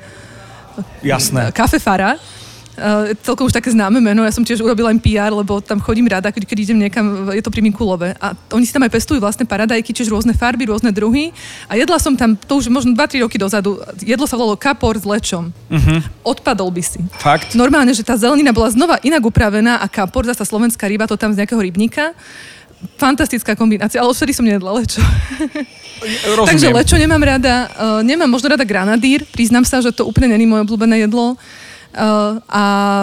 [1.06, 1.54] Jasné.
[1.54, 2.18] Kafe Fara.
[2.72, 6.08] Uh, celkom už také známe meno, ja som tiež urobila im PR, lebo tam chodím
[6.08, 8.16] rada, keď, keď idem niekam, je to pri Mikulove.
[8.16, 11.36] A oni si tam aj pestujú vlastné paradajky, čiže rôzne farby, rôzne druhy.
[11.68, 15.04] A jedla som tam, to už možno 2-3 roky dozadu, jedlo sa volalo kapor s
[15.04, 15.52] lečom.
[15.68, 16.00] Uh-huh.
[16.24, 17.04] Odpadol by si.
[17.20, 17.52] Fakt?
[17.52, 21.36] Normálne, že tá zelenina bola znova inak upravená a kapor, zasa slovenská ryba, to tam
[21.36, 22.16] z nejakého rybníka.
[22.98, 25.02] Fantastická kombinácia, ale vtedy som nejedla lečo.
[26.26, 26.48] Rozumiem.
[26.50, 30.46] Takže lečo nemám rada, uh, nemám možno rada granadír, priznám sa, že to úplne není
[30.46, 31.34] moje obľúbené jedlo.
[31.92, 32.62] Uh, a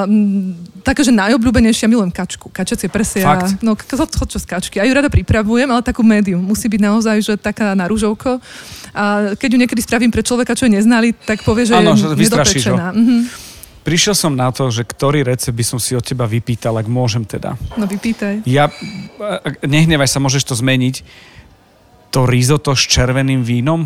[0.10, 3.22] mm, také, že najobľúbenejšia milujem kačku, kačacie prsia.
[3.22, 3.62] Fakt?
[3.62, 4.82] No, čo z kačky.
[4.82, 6.42] Ja ju rada pripravujem, ale takú médium.
[6.42, 8.42] Musí byť naozaj, že taká na rúžovko.
[8.98, 11.86] A keď ju niekedy spravím pre človeka, čo je neznali, tak povie, že že je
[11.86, 12.18] ho.
[12.18, 12.88] nedopečená.
[12.98, 13.49] Mhm.
[13.80, 17.24] Prišiel som na to, že ktorý recept by som si od teba vypýtal, ak môžem
[17.24, 17.56] teda.
[17.80, 18.44] No vypýtaj.
[18.44, 18.68] Ja,
[19.64, 21.02] nehnevaj sa, môžeš to zmeniť.
[22.12, 23.86] To risotto s červeným vínom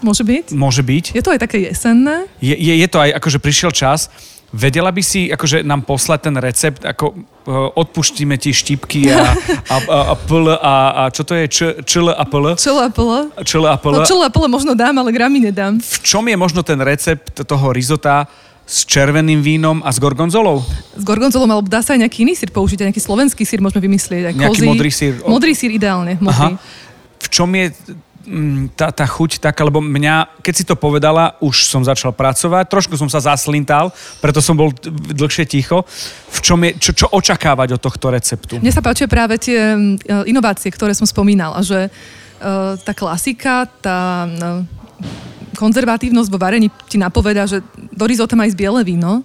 [0.00, 0.56] Môže byť?
[0.56, 1.04] môže byť.
[1.12, 2.24] Je to aj také jesenné?
[2.40, 4.08] Je, je, je to aj, akože prišiel čas.
[4.50, 9.30] Vedela by si akože nám poslať ten recept, ako uh, odpuštíme ti štipky a,
[9.70, 11.44] a, a, a pl a, a čo to je?
[11.46, 12.58] Č, čl a pl?
[12.58, 13.30] Čela pole?
[13.46, 13.94] Čl a pl.
[13.94, 15.78] No čela pole možno dám, ale gramy nedám.
[15.78, 18.26] V čom je možno ten recept toho risota
[18.70, 20.62] s červeným vínom a s gorgonzolou?
[20.94, 23.82] S gorgonzolom, alebo dá sa aj nejaký iný sír použiť, aj nejaký slovenský sír môžeme
[23.82, 24.30] vymyslieť.
[24.30, 24.70] Aj Nejaký kozí.
[24.70, 25.14] modrý sír.
[25.26, 26.54] Modrý sír ideálne, modrý.
[27.18, 27.74] V čom je
[28.30, 32.70] mm, tá, tá chuť taká, lebo mňa, keď si to povedala, už som začal pracovať,
[32.70, 33.90] trošku som sa zaslintal,
[34.22, 34.70] preto som bol
[35.18, 35.82] dlhšie ticho.
[36.30, 38.62] V čom je, čo, čo očakávať od tohto receptu?
[38.62, 39.58] Mne sa páčia práve tie
[40.30, 44.62] inovácie, ktoré som spomínala, že uh, tá klasika, tá uh,
[45.60, 49.20] konzervatívnosť vo varení ti napoveda, že do risota má ísť biele víno.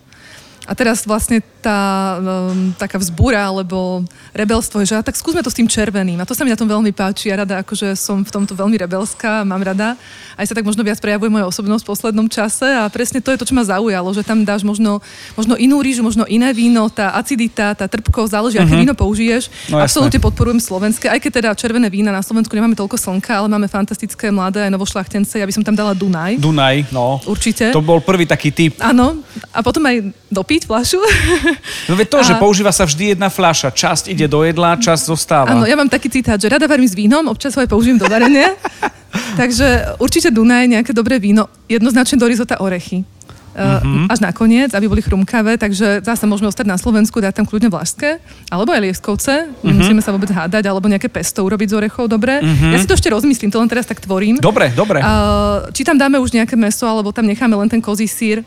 [0.68, 4.06] A teraz vlastne tá um, taká vzbúra alebo
[4.38, 6.22] rebelstvo je, že tak skúsme to s tým červeným.
[6.22, 7.34] A to sa mi na tom veľmi páči.
[7.34, 9.98] Ja rada, akože som v tomto veľmi rebelská, mám rada.
[10.38, 13.42] Aj sa tak možno viac prejavuje moja osobnosť v poslednom čase a presne to je
[13.42, 15.02] to, čo ma zaujalo, že tam dáš možno,
[15.34, 19.50] možno inú rýžu, možno iné víno, tá acidita, tá trpkosť, záleží, aké víno použiješ.
[19.74, 19.82] No.
[19.82, 23.66] Absolútne podporujem slovenské, aj keď teda červené vína na Slovensku nemáme toľko slnka, ale máme
[23.72, 26.38] fantastické mladé novošľachtence, ja by som tam dala Dunaj.
[26.38, 27.24] Dunaj, no.
[27.26, 27.72] Určite.
[27.72, 28.78] To bol prvý taký typ.
[28.84, 29.24] Áno,
[29.56, 31.00] a potom aj dopiť fľašu.
[31.90, 33.72] No veď to, že A- používa sa vždy jedna fľaša.
[33.72, 35.52] Časť ide do jedla, časť zostáva.
[35.54, 38.08] Áno, ja mám taký citát, že rada varím s vínom, občas ho aj použijem do
[38.08, 38.54] varenia.
[39.40, 43.08] Takže určite Dunaj, nejaké dobré víno, jednoznačne do risota orechy.
[43.56, 47.72] Uh, až nakoniec, aby boli chrumkavé, takže zase môžeme ostať na Slovensku, dať tam kľudne
[47.72, 48.20] vlašské,
[48.52, 52.44] alebo aj lieskovce, nemusíme sa vôbec hádať, alebo nejaké pesto urobiť z orechov, dobre.
[52.44, 54.44] Ja si to ešte rozmyslím, to len teraz tak tvorím.
[54.44, 55.00] Dobre, dobre.
[55.00, 58.44] Uh, či tam dáme už nejaké meso, alebo tam necháme len ten kozí sír.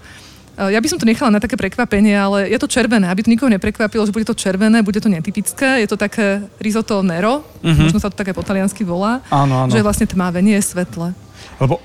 [0.59, 3.31] Uh, Ja by som to nechala na také prekvapenie, ale je to červené, aby to
[3.31, 8.03] nikoho neprekvapilo, že bude to červené, bude to netypické, je to také risotto nero, možno
[8.03, 9.23] sa to také po taliansky volá.
[9.31, 9.71] Áno, áno.
[9.71, 11.15] že je vlastne tmavé, nie je svetle.
[11.63, 11.79] Lebo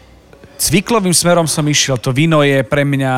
[0.57, 2.01] cviklovým smerom som išiel.
[2.01, 3.13] To víno je pre mňa...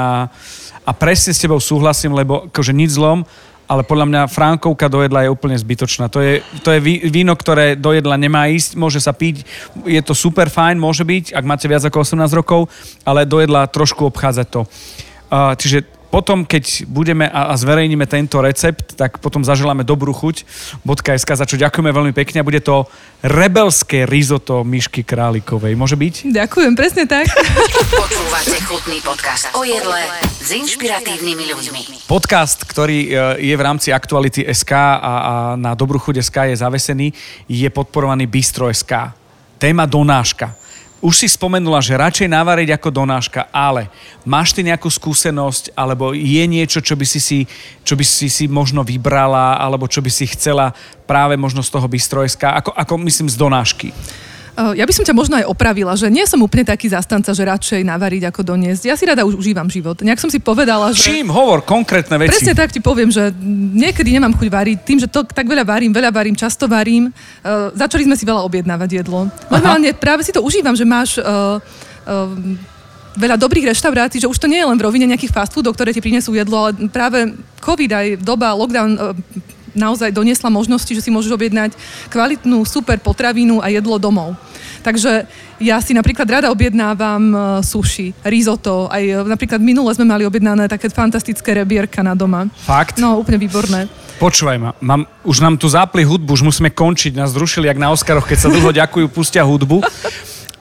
[0.86, 3.26] A presne s tebou súhlasím, lebo akože nič zlom,
[3.66, 6.06] ale podľa mňa Frankovka do jedla je úplne zbytočná.
[6.14, 6.80] To je, to je
[7.10, 9.41] víno, ktoré do jedla nemá ísť, môže sa piť,
[9.82, 12.70] je to super fajn, môže byť, ak máte viac ako 18 rokov,
[13.01, 14.62] ale do jedla trošku obchádzať to.
[15.55, 20.47] Čiže potom, keď budeme a, a zverejníme tento recept, tak potom zaželáme dobrú chuť
[20.88, 22.88] .sk, za čo ďakujeme veľmi pekne a bude to
[23.19, 25.75] rebelské risotto Myšky Králikovej.
[25.75, 26.31] Môže byť?
[26.31, 27.27] Ďakujem, presne tak.
[27.99, 30.07] Počúvate chutný podcast o jedle
[30.39, 31.81] s inšpiratívnymi ľuďmi.
[32.07, 36.63] Podcast, ktorý e, je v rámci Aktuality SK a, a na Dobrú chuť SK je
[36.63, 37.07] zavesený,
[37.51, 39.11] je podporovaný Bistro SK.
[39.59, 40.64] Téma donáška
[41.04, 43.91] už si spomenula, že radšej navariť ako donáška, ale
[44.24, 47.39] máš ty nejakú skúsenosť, alebo je niečo, čo by si si,
[47.84, 50.72] čo by si, si možno vybrala, alebo čo by si chcela
[51.06, 53.89] práve možno z toho bystrojska, ako, ako myslím z donášky?
[54.56, 57.43] Eh, ja by som ťa možno aj opravila, že nie som úplne taký zastanca, že
[57.43, 58.88] radšej navariť ako doniesť.
[58.88, 59.99] Ja si rada už užívam život.
[59.99, 61.12] Nejak som si povedala, že...
[61.12, 61.28] Čím?
[61.28, 62.32] Hovor konkrétne veci.
[62.32, 63.36] Presne tak ti poviem, že
[63.76, 64.78] niekedy nemám chuť variť.
[64.88, 67.12] Tým, že to tak veľa varím, veľa varím, často varím.
[67.43, 69.28] Uh, začali sme si veľa objednávať jedlo.
[69.51, 71.20] Normálne práve si to užívam, že máš...
[71.20, 71.60] Uh,
[72.08, 72.32] uh,
[73.16, 75.95] veľa dobrých reštaurácií, že už to nie je len v rovine nejakých fast foodov, ktoré
[75.95, 77.32] ti prinesú jedlo, ale práve
[77.64, 78.91] COVID aj doba, lockdown
[79.76, 81.76] naozaj doniesla možnosti, že si môžeš objednať
[82.09, 84.34] kvalitnú super potravinu a jedlo domov.
[84.82, 85.26] Takže
[85.57, 90.69] ja si napríklad rada objednávam uh, sushi, risotto, aj uh, napríklad minule sme mali objednané
[90.69, 92.45] také fantastické rebierka na doma.
[92.63, 93.01] Fakt?
[93.01, 93.89] No, úplne výborné.
[94.15, 97.91] Počúvaj ma, mám, už nám tu zápli hudbu, už musíme končiť, nás zrušili jak na
[97.91, 99.84] Oscaroch, keď sa dlho ďakujú, pustia hudbu.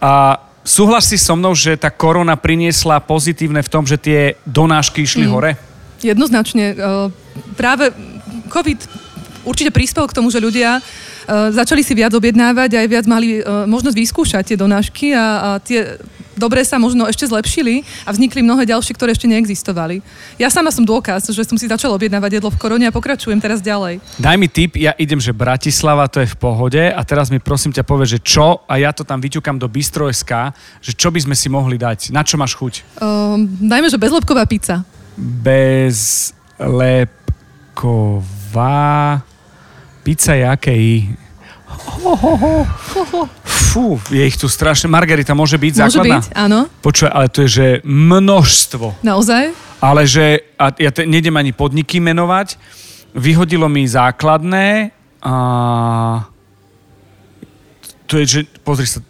[0.02, 5.28] A súhlasí so mnou, že tá korona priniesla pozitívne v tom, že tie donášky išli
[5.28, 5.30] mm.
[5.30, 5.54] hore?
[6.00, 6.74] Jednoznačne.
[6.74, 7.12] Uh,
[7.54, 7.92] práve
[8.48, 9.03] COVID
[9.44, 13.40] určite prispel k tomu, že ľudia uh, začali si viac objednávať a aj viac mali
[13.40, 15.96] uh, možnosť vyskúšať tie donášky a, a tie
[16.36, 20.02] dobré sa možno ešte zlepšili a vznikli mnohé ďalšie, ktoré ešte neexistovali.
[20.36, 23.62] Ja sama som dôkaz, že som si začala objednávať jedlo v korone a pokračujem teraz
[23.62, 24.02] ďalej.
[24.18, 27.72] Daj mi tip, ja idem, že Bratislava, to je v pohode a teraz mi prosím
[27.72, 31.34] ťa povie, že čo a ja to tam vyťukam do Bistro.sk, že čo by sme
[31.38, 32.98] si mohli dať, na čo máš chuť?
[32.98, 34.82] Um, dajme, že bezlepková pizza.
[35.14, 36.42] Bezlepková
[40.04, 40.76] Pizza aké
[42.04, 43.22] Ho, ho, ho.
[43.42, 44.86] Fú, je ich tu strašne.
[44.86, 46.20] Margarita môže byť môže základná?
[46.20, 46.60] byť, áno.
[46.84, 49.00] Počuaj, ale to je, že množstvo.
[49.02, 49.56] Naozaj?
[49.80, 52.60] Ale že, a ja te, nejdem ani podniky menovať,
[53.16, 54.94] vyhodilo mi základné
[55.24, 55.34] a
[58.04, 59.00] to je, že, pozri sa,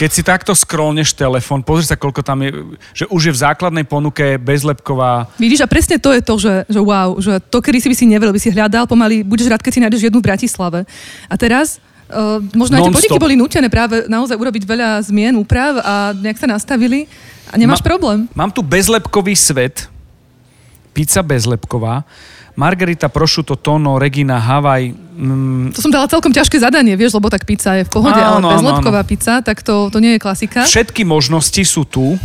[0.00, 3.84] keď si takto scrollneš telefón, pozri sa, koľko tam je, že už je v základnej
[3.84, 5.28] ponuke bezlepková.
[5.36, 8.08] Vidíš, a presne to je to, že, že wow, že to, kedy si by si
[8.08, 10.88] nevedel, by si hľadal, pomaly budeš rád, keď si nájdeš jednu v Bratislave.
[11.28, 11.76] A teraz
[12.10, 16.42] Uh, možno aj tie podniky boli nutené práve naozaj urobiť veľa zmien, úprav a nejak
[16.42, 17.06] sa nastavili
[17.46, 18.26] a nemáš Ma, problém.
[18.34, 19.86] Mám tu bezlepkový svet,
[20.90, 22.02] pizza bezlepková,
[22.60, 24.92] Margarita Prošuto Tono, Regina Havaj.
[25.16, 25.72] Mm.
[25.72, 28.60] To som dala celkom ťažké zadanie, vieš, lebo tak pizza je v pohode, áno, ale
[28.60, 30.68] bezlepková pizza, tak to, to nie je klasika.
[30.68, 32.20] Všetky možnosti sú tu,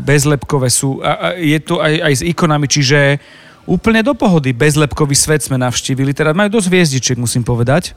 [0.00, 3.20] bezlepkové sú, a, a je to aj, aj s ikonami, čiže
[3.68, 4.56] úplne do pohody.
[4.56, 7.92] Bezlepkový svet sme navštívili, teda majú dosť hviezdičiek, musím povedať.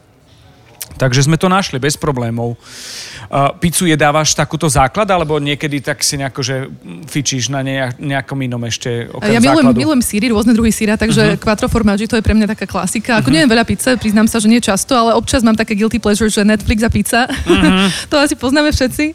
[0.98, 2.58] Takže sme to našli bez problémov.
[3.28, 6.56] Uh, pizzu jedávaš takúto základ, alebo niekedy tak si nejako, že
[7.06, 7.62] fičíš na
[7.96, 9.78] nejakom inom ešte okrem Ja milujem, základu?
[9.78, 11.42] milujem síry, rôzne druhy síra, takže uh-huh.
[11.42, 13.22] quattro formaggi to je pre mňa taká klasika.
[13.22, 13.36] Ako uh-huh.
[13.38, 16.42] neviem veľa pizze, priznám sa, že nie často, ale občas mám také guilty pleasure, že
[16.48, 17.22] Netflix a pizza.
[17.28, 17.92] Uh-huh.
[18.12, 19.06] to asi poznáme všetci.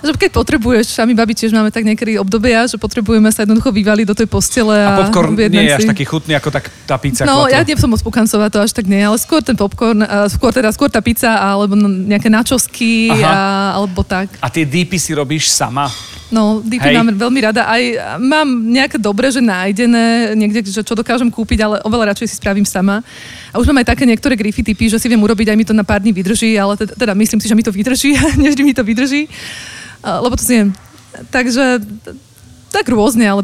[0.00, 3.68] Že keď potrebuješ, a my babi tiež máme tak niekedy obdobia, že potrebujeme sa jednoducho
[3.68, 6.96] vyvaliť do tej postele a, a popcorn nie je až taký chutný ako tak, tá
[6.96, 7.28] pizza.
[7.28, 7.52] No, quattro.
[7.52, 10.00] ja nie som moc to až tak nie, ale skôr ten popcorn,
[10.32, 14.32] skôr teda skôr tá pizza alebo nejaké načosky a, alebo tak.
[14.40, 15.90] A tie dípy si robíš sama?
[16.30, 17.66] No, dipy mám veľmi rada.
[17.66, 17.82] Aj
[18.22, 22.62] mám nejaké dobré, že nájdené niekde, že čo dokážem kúpiť, ale oveľa radšej si spravím
[22.62, 23.02] sama.
[23.50, 25.74] A už mám aj také niektoré grify typy, že si viem urobiť, aj mi to
[25.74, 28.14] na pár dní vydrží, ale teda, teda myslím si, že mi to vydrží,
[28.46, 29.26] než mi to vydrží.
[30.06, 30.70] Lebo to zjem.
[31.34, 31.82] Takže
[32.70, 33.42] tak rôzne, ale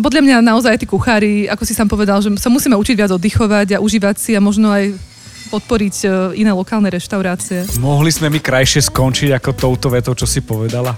[0.00, 3.76] podľa mňa naozaj tí kuchári, ako si sám povedal, že sa musíme učiť viac oddychovať
[3.76, 4.96] a užívať si a možno aj
[5.52, 6.06] podporiť e,
[6.40, 7.68] iné lokálne reštaurácie.
[7.76, 10.96] Mohli sme mi krajšie skončiť ako touto vetou, čo si povedala.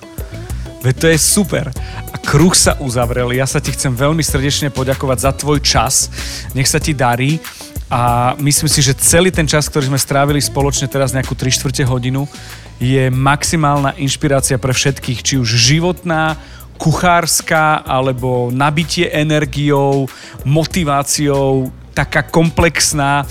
[0.85, 1.75] Veď to je super.
[2.13, 3.35] A kruh sa uzavrel.
[3.35, 6.13] Ja sa ti chcem veľmi srdečne poďakovať za tvoj čas.
[6.53, 7.41] Nech sa ti darí.
[7.89, 11.83] A myslím si, že celý ten čas, ktorý sme strávili spoločne teraz nejakú 3 čtvrte
[11.89, 12.29] hodinu,
[12.77, 16.37] je maximálna inšpirácia pre všetkých, či už životná,
[16.77, 20.11] kuchárska, alebo nabitie energiou,
[20.43, 23.23] motiváciou, taká komplexná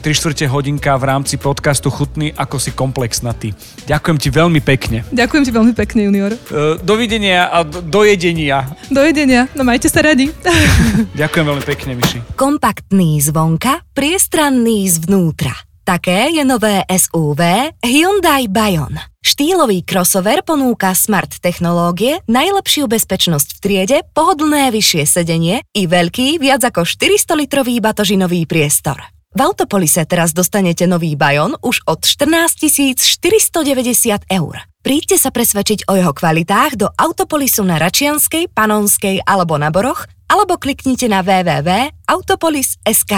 [0.00, 3.52] 3 čtvrte hodinka v rámci podcastu Chutný, ako si komplexná ty.
[3.84, 5.04] Ďakujem ti veľmi pekne.
[5.12, 6.32] Ďakujem ti veľmi pekne, junior.
[6.48, 8.72] Uh, dovidenia a do, dojedenia.
[8.88, 9.52] Dojedenia.
[9.52, 10.32] No majte sa radi.
[11.20, 12.18] Ďakujem veľmi pekne, Myši.
[12.38, 15.52] Kompaktný zvonka, priestranný zvnútra.
[15.82, 18.94] Také je nové SUV Hyundai Bayon.
[19.22, 26.62] Štýlový crossover ponúka smart technológie, najlepšiu bezpečnosť v triede, pohodlné vyššie sedenie i veľký, viac
[26.62, 28.98] ako 400-litrový batožinový priestor.
[29.32, 32.68] V Autopolise teraz dostanete nový Bayon už od 14
[33.00, 34.54] 490 eur.
[34.84, 40.60] Príďte sa presvedčiť o jeho kvalitách do Autopolisu na Račianskej, Panonskej alebo na Boroch, alebo
[40.60, 43.14] kliknite na www.autopolis.sk.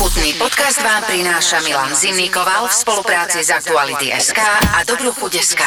[0.00, 4.40] Chutný podcast vám prináša Milan Zimnikoval v spolupráci s Aktuality.sk
[4.74, 5.62] a Dobrú chuť.sk.